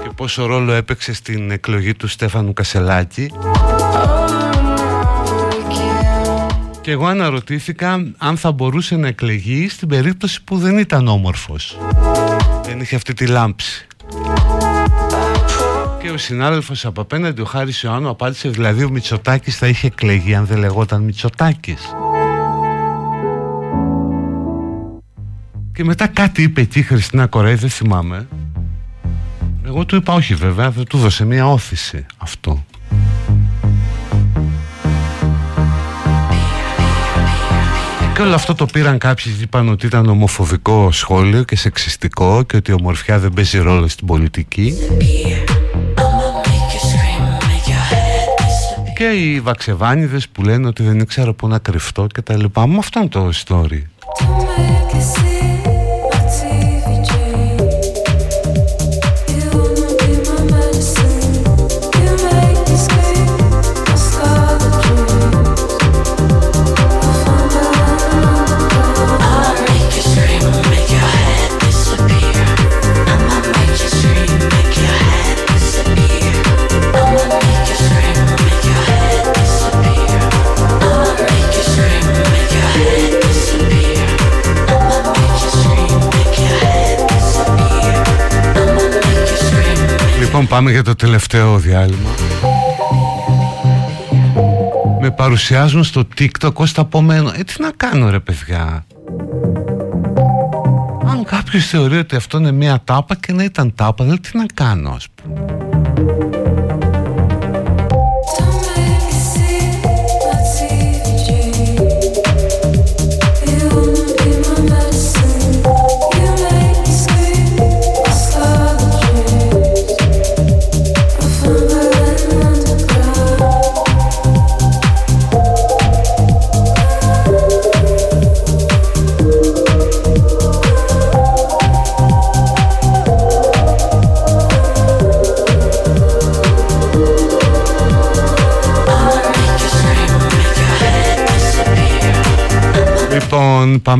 [0.03, 3.33] και πόσο ρόλο έπαιξε στην εκλογή του Στέφανου Κασελάκη.
[6.91, 11.79] Και εγώ αναρωτήθηκα αν θα μπορούσε να εκλεγεί στην περίπτωση που δεν ήταν όμορφος.
[12.63, 13.87] Δεν είχε αυτή τη λάμψη.
[16.03, 20.35] Και ο συνάδελφος από απέναντι, ο Χάρης Ιωάννου, απάντησε δηλαδή ο Μητσοτάκης θα είχε εκλεγεί
[20.35, 21.95] αν δεν λεγόταν Μητσοτάκης.
[25.73, 28.29] Και μετά κάτι είπε εκεί η Χριστίνα Κορέη, δεν θυμάμαι.
[29.67, 32.60] Εγώ του είπα όχι βέβαια, δεν του δώσε μια όθηση αυτό.
[38.21, 42.57] Και όλο αυτό το πήραν κάποιοι και είπαν ότι ήταν ομοφοβικό σχόλιο και σεξιστικό και
[42.57, 44.75] ότι η ομορφιά δεν παίζει ρόλο στην πολιτική.
[48.97, 52.67] Και οι βαξεβάνιδες που λένε ότι δεν ήξερα πού να κρυφτώ και τα λοιπά.
[52.67, 53.83] Μα αυτό είναι το story.
[90.41, 92.11] Λοιπόν πάμε για το τελευταίο διάλειμμα.
[95.01, 98.87] Με παρουσιάζουν στο TikTok ως τα απομένω Ε τι να κάνω ρε παιδιά.
[101.07, 104.47] Αν κάποιος θεωρεί ότι αυτό είναι μια τάπα και να ήταν τάπα Δηλαδή τι να
[104.55, 105.20] κάνω ας πούμε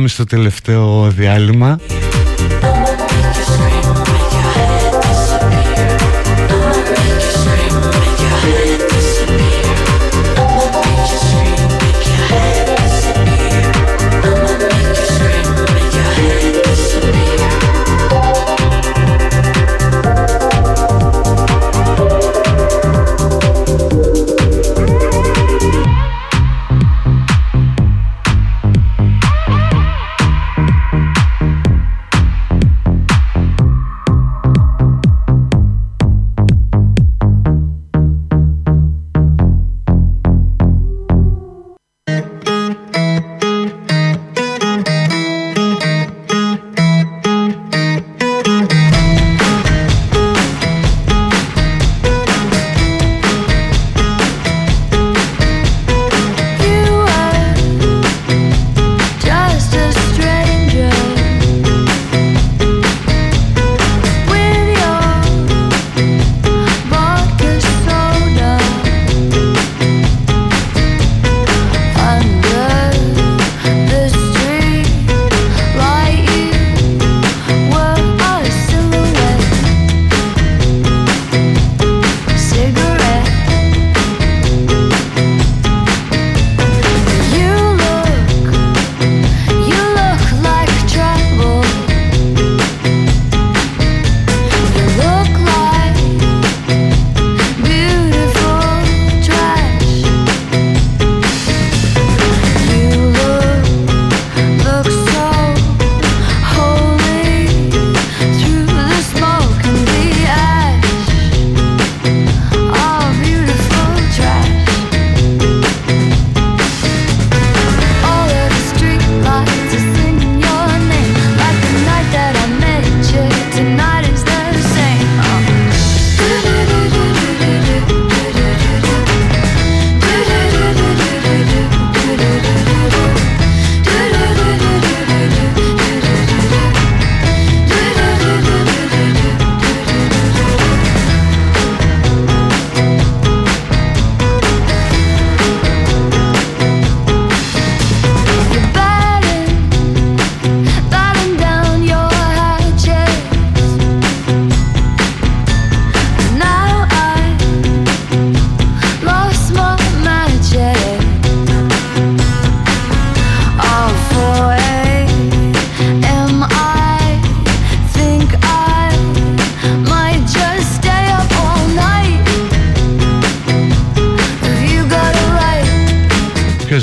[0.01, 1.79] πάμε στο τελευταίο διάλειμμα.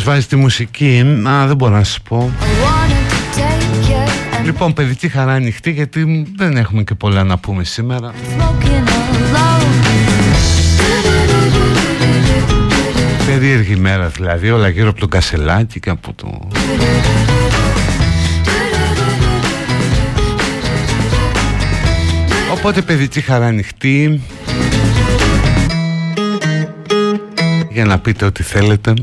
[0.03, 2.33] Βάζει τη μουσική, α, δεν μπορώ να σου πω.
[2.41, 7.39] I wanna take you and Λοιπόν, παιδική χαρά ανοιχτή γιατί δεν έχουμε και πολλά να
[7.39, 8.13] πούμε σήμερα.
[8.13, 9.79] smoking alone.
[13.27, 16.49] Περίεργη μέρα δηλαδή, όλα γύρω από το κασελάκι και από το...
[22.53, 24.21] Οπότε παιδική χαρά ανοιχτή
[27.71, 28.95] Για να πείτε ό,τι θέλετε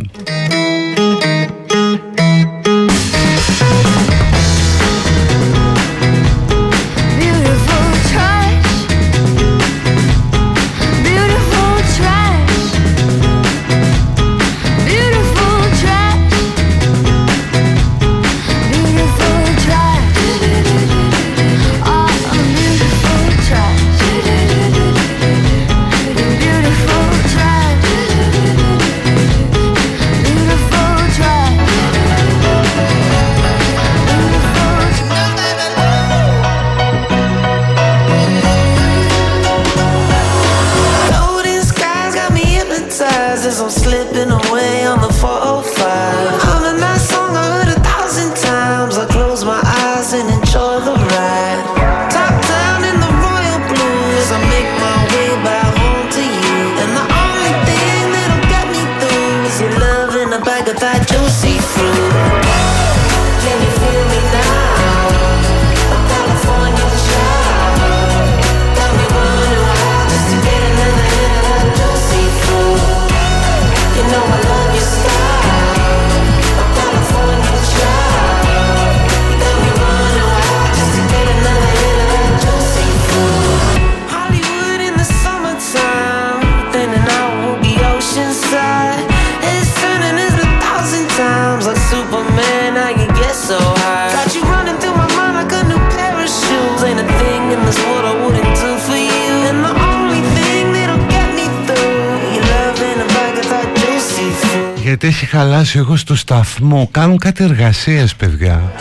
[105.66, 108.72] έχει χαλάσει εγώ στο σταθμό Κάνουν κάτι εργασίες παιδιά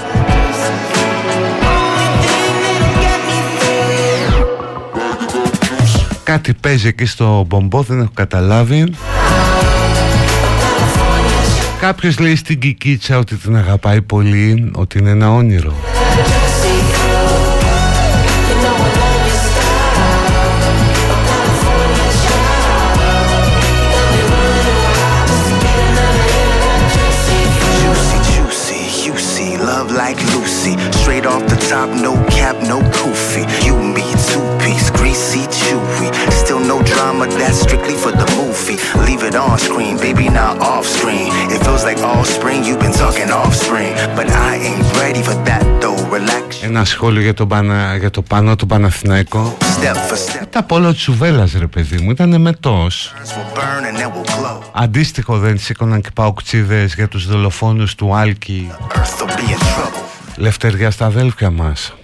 [1.54, 3.38] Only thing that'll get me
[4.28, 4.52] through.
[6.24, 8.92] Κάτι παίζει εκεί στο μπομπό Δεν έχω καταλάβει
[11.80, 15.74] Κάποιος λέει στην Κικίτσα ότι την αγαπάει πολύ Ότι είναι ένα όνειρο
[31.84, 33.44] off the top, no cap, no koofy.
[33.64, 36.08] You, me, two piece, greasy, chewy.
[36.30, 38.78] Still no drama, that's strictly for the movie.
[39.06, 41.30] Leave it on screen, baby, not off screen.
[41.50, 43.92] It feels like all spring, you've been talking offspring.
[44.16, 46.64] But I ain't ready for that though, relax.
[46.64, 47.96] Ένα σχόλιο για, τον Πανα...
[47.96, 52.40] για το πάνω του Παναθηναϊκό Step for step, Τα πόλο τσουβέλας ρε παιδί μου Ήταν
[52.40, 54.60] μετός will burn and then will glow.
[54.72, 58.70] Αντίστοιχο δεν σήκωναν και παουκτσίδες για τους δολοφόνους του Άλκη
[60.38, 60.90] Earth will be in trouble.
[60.90, 61.94] Λευτεριά στα αδέλφια μας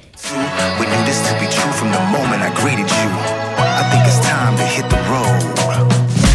[0.79, 3.11] We knew this to be true from the moment I greeted you.
[3.59, 5.41] I think it's time to hit the road.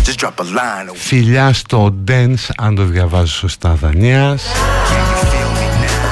[0.05, 0.87] Just drop a line.
[0.87, 6.05] Can Φιλιά στο Dance αν το διαβάζω σωστά Δανίας you feel me now?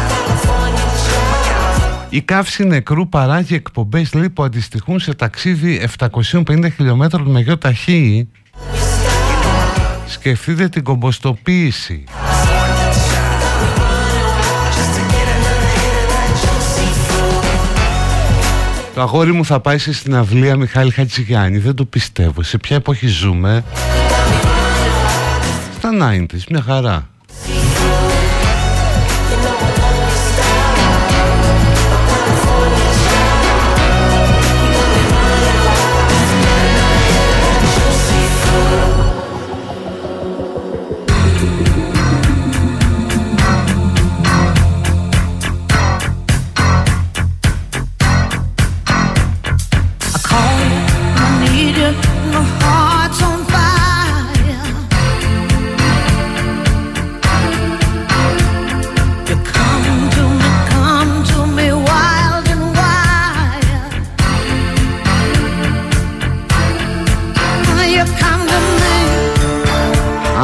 [2.10, 5.88] Η καύση νεκρού παράγει εκπομπές λέει που αντιστοιχούν σε ταξίδι
[6.22, 8.28] 750 χιλιόμετρων με γιο ταχύ
[10.08, 12.04] Σκεφτείτε την κομποστοποίηση
[18.94, 21.58] Το αγόρι μου θα πάει σε συναυλία Μιχάλη Χατζηγιάννη.
[21.58, 22.44] Δεν το πιστεύω.
[22.44, 23.64] Σε ποια εποχή ζούμε;
[25.78, 27.13] Στα 90's μια χαρά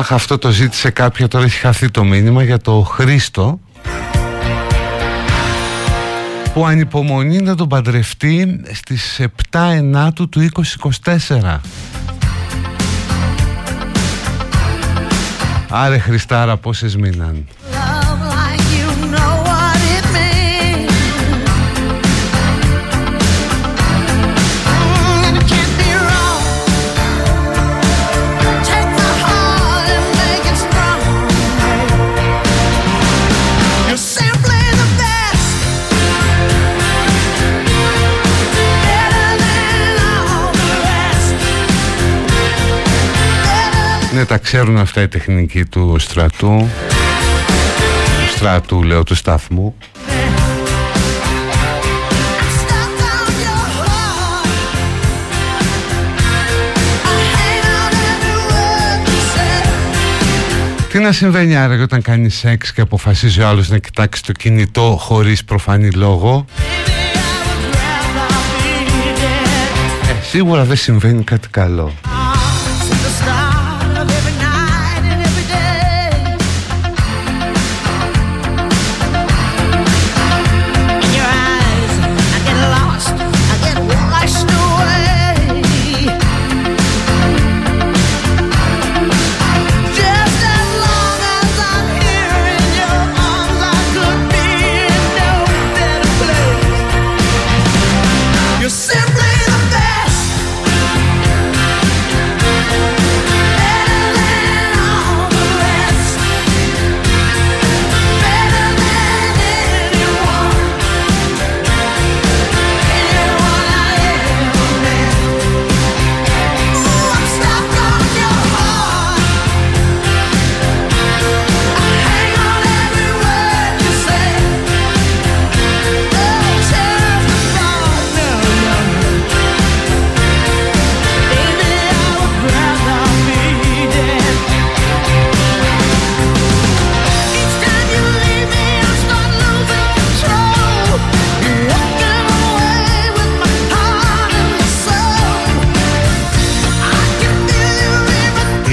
[0.10, 3.60] Αχ αυτό το ζήτησε κάποια Τώρα έχει χαθεί το μήνυμα για το Χρήστο
[6.54, 9.22] που ανυπομονεί να τον παντρευτεί στις
[9.52, 10.50] 7 Ενάτου του
[11.04, 11.60] 2024.
[15.70, 17.48] Άρε Χριστάρα πόσες μείναν
[44.20, 46.68] Ναι τα ξέρουν αυτά οι τεχνικοί του στρατού
[48.36, 49.76] Στρατού λέω του σταθμού
[52.58, 54.48] Stuck on your heart.
[57.06, 60.92] I hang on every word you say.
[60.92, 64.98] Τι να συμβαίνει άραγε όταν κάνεις σεξ και αποφασίζει ο άλλος να κοιτάξει το κινητό
[65.00, 70.20] χωρίς προφανή λόγο; Maybe I would rather be dead.
[70.20, 71.94] ε, Σίγουρα δεν συμβαίνει κάτι καλό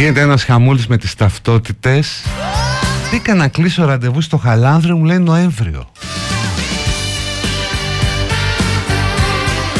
[0.06, 2.22] Γίνεται ένας χαμούλης με τις ταυτότητες.
[3.10, 5.90] Μπήκα να κλείσω ραντεβού στο Χαλάνδριο μου λέει Νοέμβριο.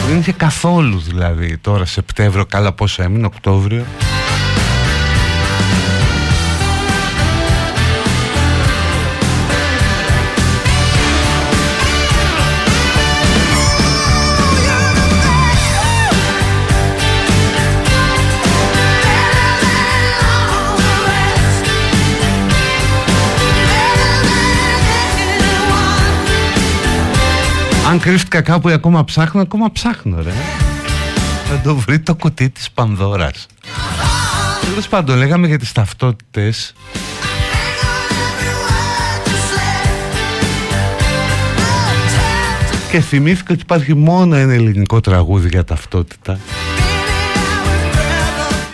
[0.09, 3.85] Δεν είχε καθόλου δηλαδή τώρα Σεπτέμβριο Καλά πόσο έμεινε Οκτώβριο
[27.87, 30.33] Αν κρύφτηκα κάπου ή ακόμα ψάχνω Ακόμα ψάχνω ρε.
[31.49, 33.47] Θα το βρει το κουτί της Πανδώρας.
[34.69, 36.75] Τέλος πάντων λέγαμε για τις ταυτότητες.
[42.91, 46.39] Και θυμήθηκα ότι υπάρχει μόνο ένα ελληνικό τραγούδι για ταυτότητα.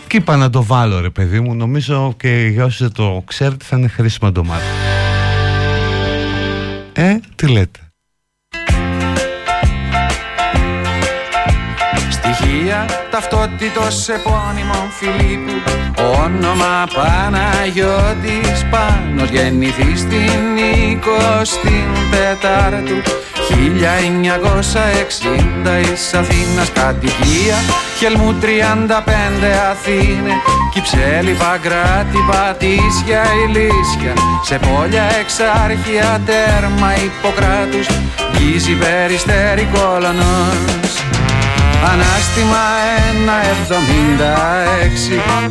[0.07, 1.55] Και είπα να το βάλω ρε παιδί μου.
[1.55, 4.65] Νομίζω και για όσοι δεν το ξέρετε θα είναι χρήσιμο να το μάθω
[6.93, 7.81] Ε, τι λέτε;
[12.43, 15.52] Στοιχεία ταυτότητος επώνυμων Φιλίππου.
[16.24, 20.59] Όνομα Παναγιώτης Πάνος Γεννηθεί στην
[21.02, 23.02] 24ου
[23.48, 23.52] 1960
[25.93, 27.56] εις Αθήνας κατοικία
[27.98, 28.44] Χελμού 35
[29.70, 30.32] Αθήνε.
[30.73, 34.12] Κυψέλη Παγκράτη Πατήσια Ηλίσια.
[34.43, 37.86] Σε πόλια εξάρχεια τέρμα Ιπποκράτους.
[38.36, 41.12] Γκίζη Περιστέρη Κολονός
[41.91, 42.65] Ανάστημα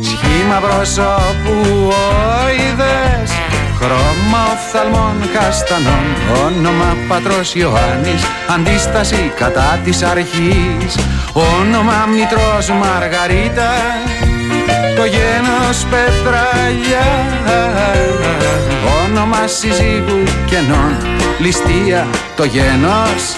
[0.00, 1.56] Σχήμα προσώπου
[1.88, 3.30] οειδές
[3.78, 6.04] Χρώμα οφθαλμών καστανών
[6.46, 8.22] Όνομα πατρός Ιωάννης
[8.54, 10.96] Αντίσταση κατά της αρχής.
[11.32, 14.02] Όνομα μητρός Μαργαρίτας
[14.96, 17.10] Το γένος Πετραλιά.
[19.04, 20.96] Όνομα συζύγου κενών
[21.38, 22.06] Ληστεία
[22.36, 23.36] το γένος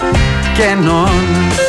[0.54, 1.63] κενών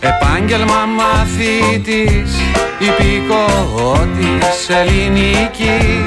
[0.00, 2.32] Επάγγελμα μαθήτης,
[2.78, 6.04] υπηκότης ελληνική.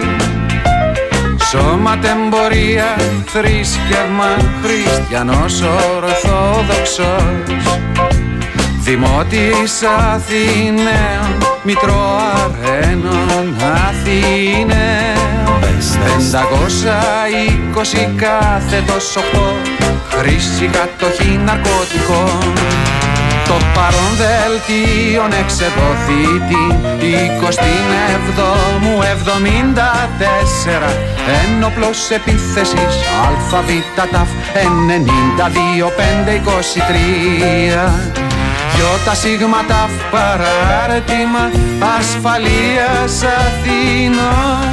[1.50, 2.96] Σώματεμπορία,
[3.26, 7.80] θρήσκευμα, χριστιανός ορθόδοξος.
[8.80, 13.56] Δημότης Αθηναίων, Μητροαρένων
[13.88, 15.24] Αθηναίων.
[16.04, 17.00] Πεντακόσα
[17.46, 19.54] είκοσι κάθετος οχτώ
[20.10, 22.23] Χρήση κατοχή ναρκωτικών Το Στο
[23.94, 26.64] παρόν δελτίο εξεδοθήτη
[27.42, 27.44] 27
[28.82, 29.06] μου 74
[31.44, 32.96] Ένοπλος επίθεσης
[33.54, 34.30] ΑΒ ΤΑΦ
[35.80, 35.90] 92 5
[36.30, 36.32] 23
[38.76, 41.44] Δυο σίγμα ταφ παράρτημα
[41.98, 44.68] ασφαλείας Αθήνων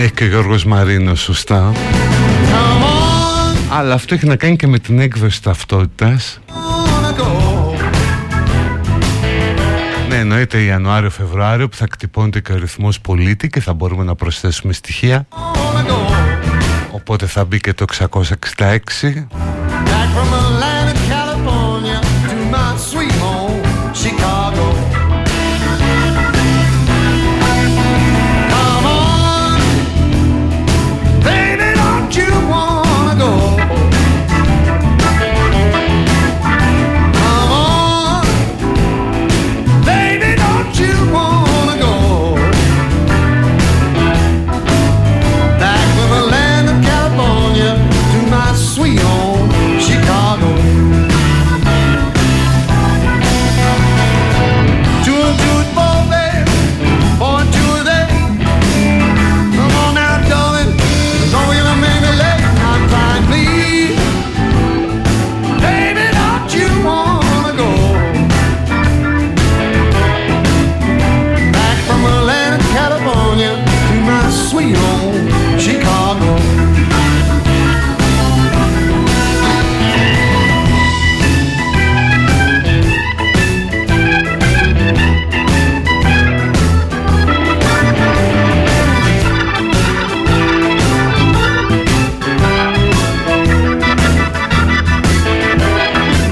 [0.00, 1.72] Έχει και ο Γιώργος Μαρίνος, σωστά.
[3.70, 6.40] Αλλά αυτό έχει να κάνει και με την έκδοση ταυτότητας.
[10.08, 14.72] Ναι, εννοείται Ιανουάριο-Φεβρουάριο που θα κτυπώνεται και ο ρυθμός πολίτη και θα μπορούμε να προσθέσουμε
[14.72, 15.26] στοιχεία.
[16.90, 19.26] Οπότε θα μπει και το 666.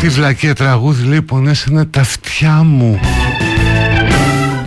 [0.09, 3.01] Βλακία τραγούδι λέει πονέσανε τα αυτιά μου.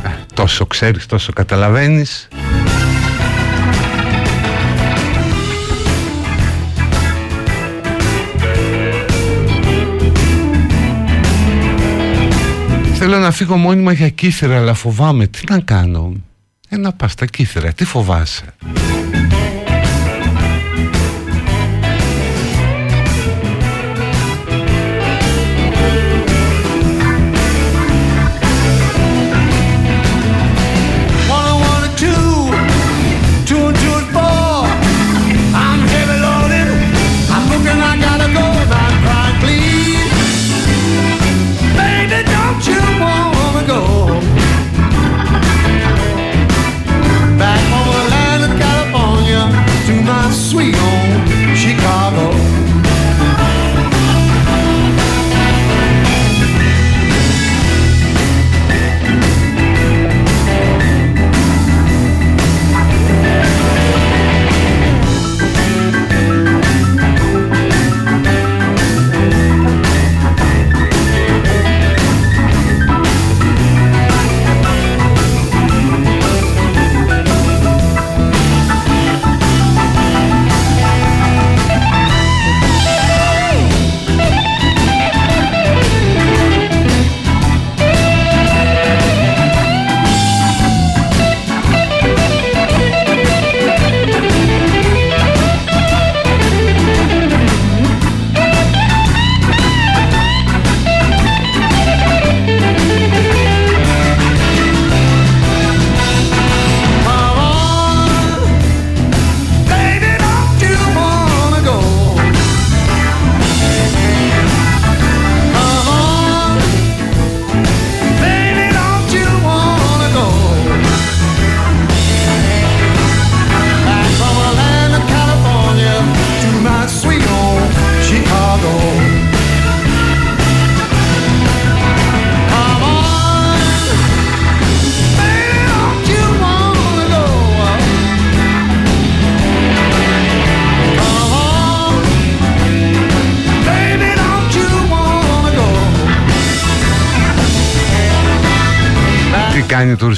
[0.04, 2.28] Ε, Τόσο ξέρεις, τόσο καταλαβαίνεις.
[12.94, 15.28] Θέλω να φύγω μόνιμα για κύθρα αλλά φοβάμαι.
[15.28, 16.14] Τι να κάνω;
[16.70, 18.46] Ε να πας στα κύθρα, τι φοβάσαι;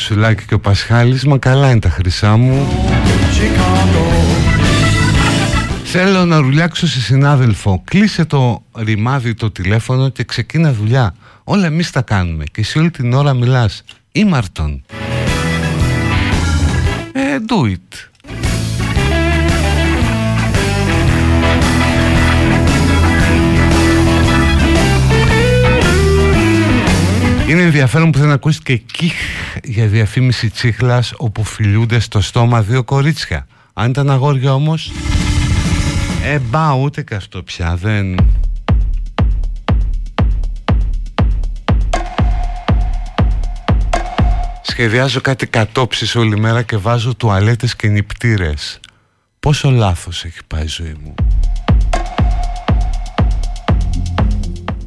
[0.08, 1.26] Κάνει το Ρουσουλάκι και ο Πασχάλης.
[1.26, 2.68] Μα καλά είναι τα χρυσά μου.
[5.84, 7.82] Θέλω να ρουλιάξω σε συνάδελφο.
[7.86, 11.16] Κλείσε το ρημάδι το τηλέφωνο Και ξεκίνα δουλειά.
[11.44, 13.84] Όλα εμείς τα κάνουμε Και εσύ όλη την ώρα μιλάς.
[14.12, 14.84] Ήμαρτον.
[17.14, 18.08] Ε, do it.
[27.48, 29.14] Είναι ενδιαφέρον που δεν ακούστηκε κιχ
[29.64, 33.48] για διαφήμιση τσίχλας όπου φιλούνται στο στόμα δύο κορίτσια.
[33.74, 34.92] Αν ήταν αγόρια όμως,
[36.24, 38.16] ε μπα ούτε και αυτό πια δεν...
[44.62, 48.80] Σχεδιάζω κάτι κατόψεις όλη μέρα και βάζω τουαλέτες και νυπτήρες.
[49.40, 51.16] Πόσο λάθος έχει πάει η ζωή μου.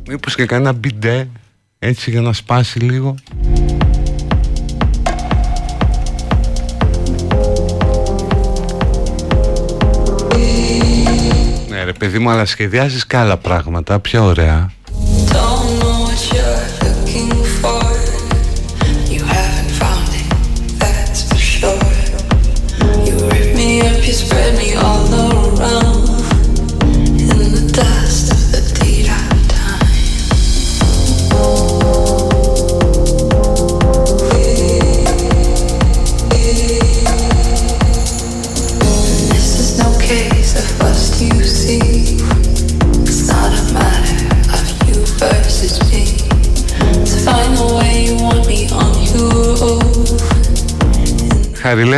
[0.08, 1.28] Μήπως και κανένα μπιντέ
[1.78, 3.14] έτσι για να σπάσει λίγο
[11.86, 14.70] ρε παιδί μου αλλά σχεδιάζεις και άλλα πράγματα Πιο ωραία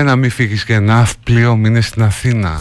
[0.09, 2.61] Χαριλένα μη φύγεις για ναύπλιο, μείνες στην Αθήνα.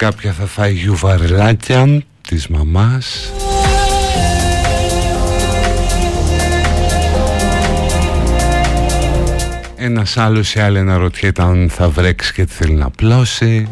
[0.00, 3.32] Κάποια θα φάει γιουβαρελάκια της μαμάς.
[9.76, 13.68] Ένας άλλος ή άλλη αναρωτιέται αν θα βρέξει και τι θέλει να πλώσει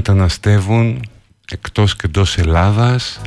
[0.00, 1.00] μεταναστεύουν
[1.52, 3.20] εκτός και εντός Ελλάδας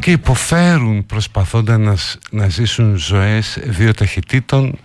[0.00, 4.78] και υποφέρουν προσπαθώντας να, σ- να ζήσουν ζωές δύο ταχυτήτων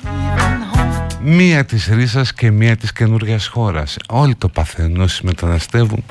[1.23, 3.97] μία της ρίσας και μία της καινούργιας χώρας.
[4.09, 6.03] Όλοι το παθαίνουν όσοι μεταναστεύουν.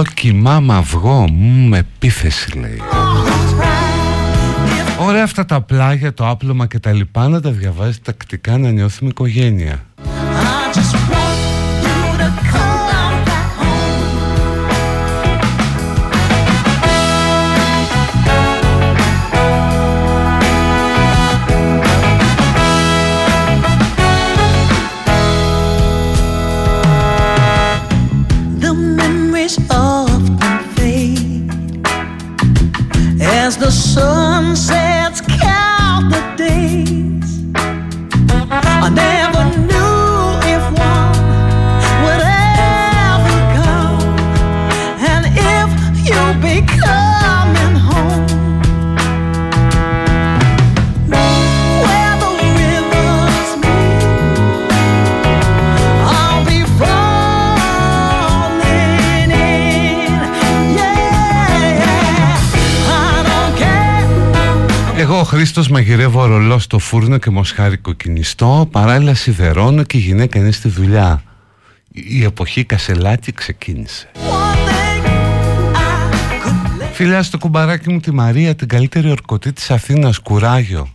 [0.00, 0.06] By.
[0.06, 2.82] Ρολόκι μάμα αυγό, μμ, επίθεση λέει.
[4.98, 9.10] Ωραία αυτά τα πλάγια, το άπλωμα και τα λοιπά να τα διαβάζεις τακτικά να νιώθουμε
[9.10, 9.84] οικογένεια.
[9.98, 10.99] I just
[33.70, 34.19] so
[65.32, 70.38] Εγώ ο Χρήστος μαγειρεύω ρολό στο φούρνο και μοσχάρι κοκκινιστό Παράλληλα σιδερώνω και η γυναίκα
[70.38, 71.22] είναι στη δουλειά.
[71.92, 74.10] Η εποχή κασελάκι ξεκίνησε.
[76.92, 80.88] Φιλιά στο κουμπαράκι μου τη Μαρία Την καλύτερη ορκωτή της Αθήνας Κουράγιο.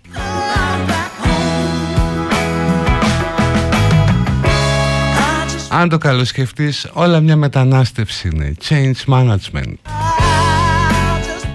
[5.70, 8.54] Αν το καλοσκεφτείς όλα μια μετανάστευση είναι.
[8.70, 10.05] Change management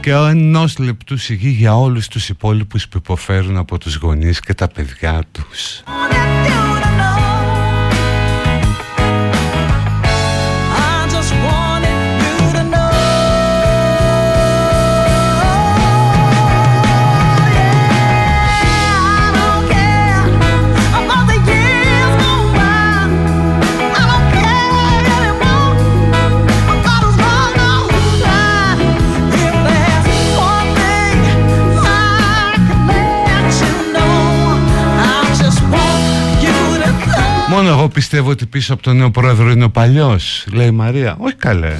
[0.01, 4.55] και ο ενός λεπτού σιγή για όλους τους υπόλοιπους που υποφέρουν από τους γονείς και
[4.55, 5.83] τα παιδιά τους.
[37.63, 41.17] Μόνο εγώ πιστεύω ότι πίσω από τον νέο πρόεδρο είναι ο παλιός, λέει η Μαρία.
[41.19, 41.77] Όχι καλέ.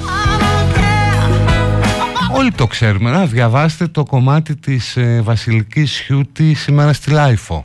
[2.33, 3.11] Όλοι το ξέρουμε.
[3.11, 7.63] Να διαβάστε το κομμάτι της ε, Βασιλικής Σιούτη σήμερα στη LiFO.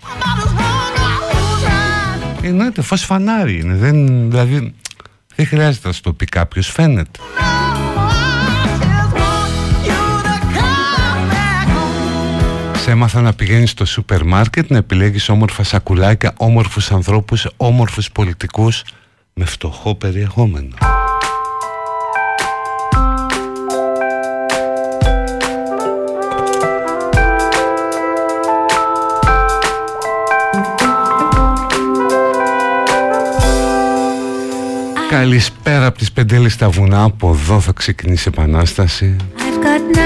[2.43, 3.75] Εννοείται, φως φανάρι είναι.
[3.75, 4.75] Δεν, δηλαδή,
[5.37, 7.19] δεν χρειάζεται να σου το πει κάποιος, φαίνεται.
[12.87, 18.85] Σε έμαθα να πηγαίνεις στο σούπερ μάρκετ να επιλέγεις όμορφα σακουλάκια, όμορφους ανθρώπους, όμορφους πολιτικούς
[19.35, 20.75] με φτωχό περιεχόμενο.
[35.11, 40.06] Καλησπέρα από τις πεντέλες στα βουνά Από εδώ θα ξεκινήσει η επανάσταση I've got nothing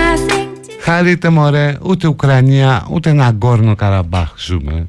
[0.90, 4.88] Χαρείτε μωρέ Ούτε Ουκρανία Ούτε Ναγκόρνο Καραμπάχ ζούμε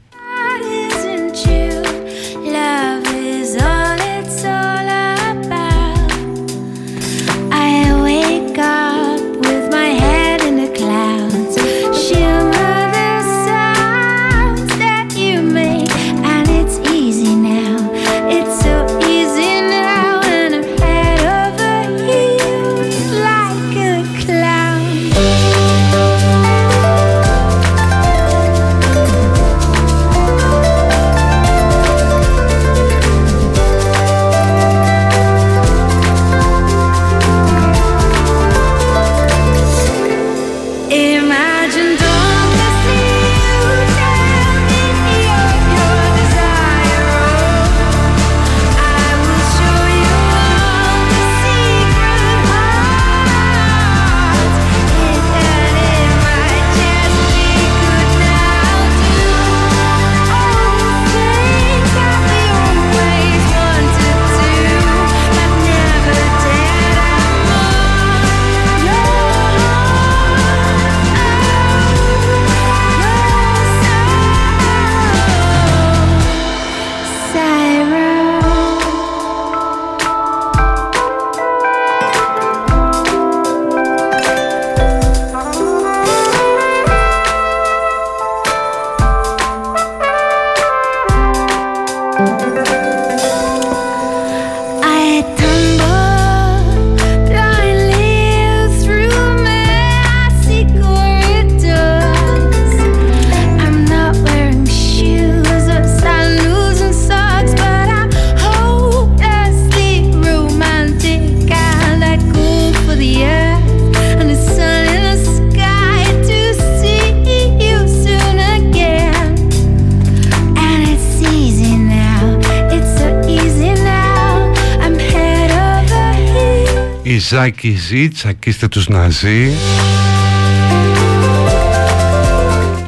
[127.42, 129.52] Ζάκη Ζή, τσακίστε τους Ναζί.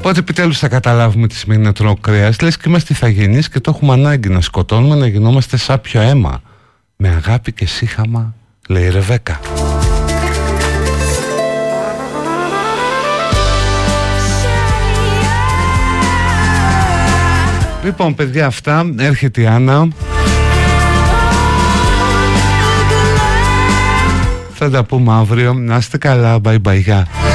[0.02, 2.40] Πότε επιτέλους θα καταλάβουμε τι σημαίνει να τρώω κρέας.
[2.42, 6.42] Λες και είμαστε ηθαγενείς και το έχουμε ανάγκη να σκοτώνουμε Να γινόμαστε σάπιο αίμα.
[6.96, 8.34] Με αγάπη και σύχαμα
[8.68, 9.40] λέει η Ρεβέκα.
[17.84, 18.94] Λοιπόν παιδιά αυτά.
[18.98, 19.88] Έρχεται η Άννα
[24.64, 25.54] Θα τα πούμε αύριο.
[25.54, 27.33] Να είστε καλά bye bye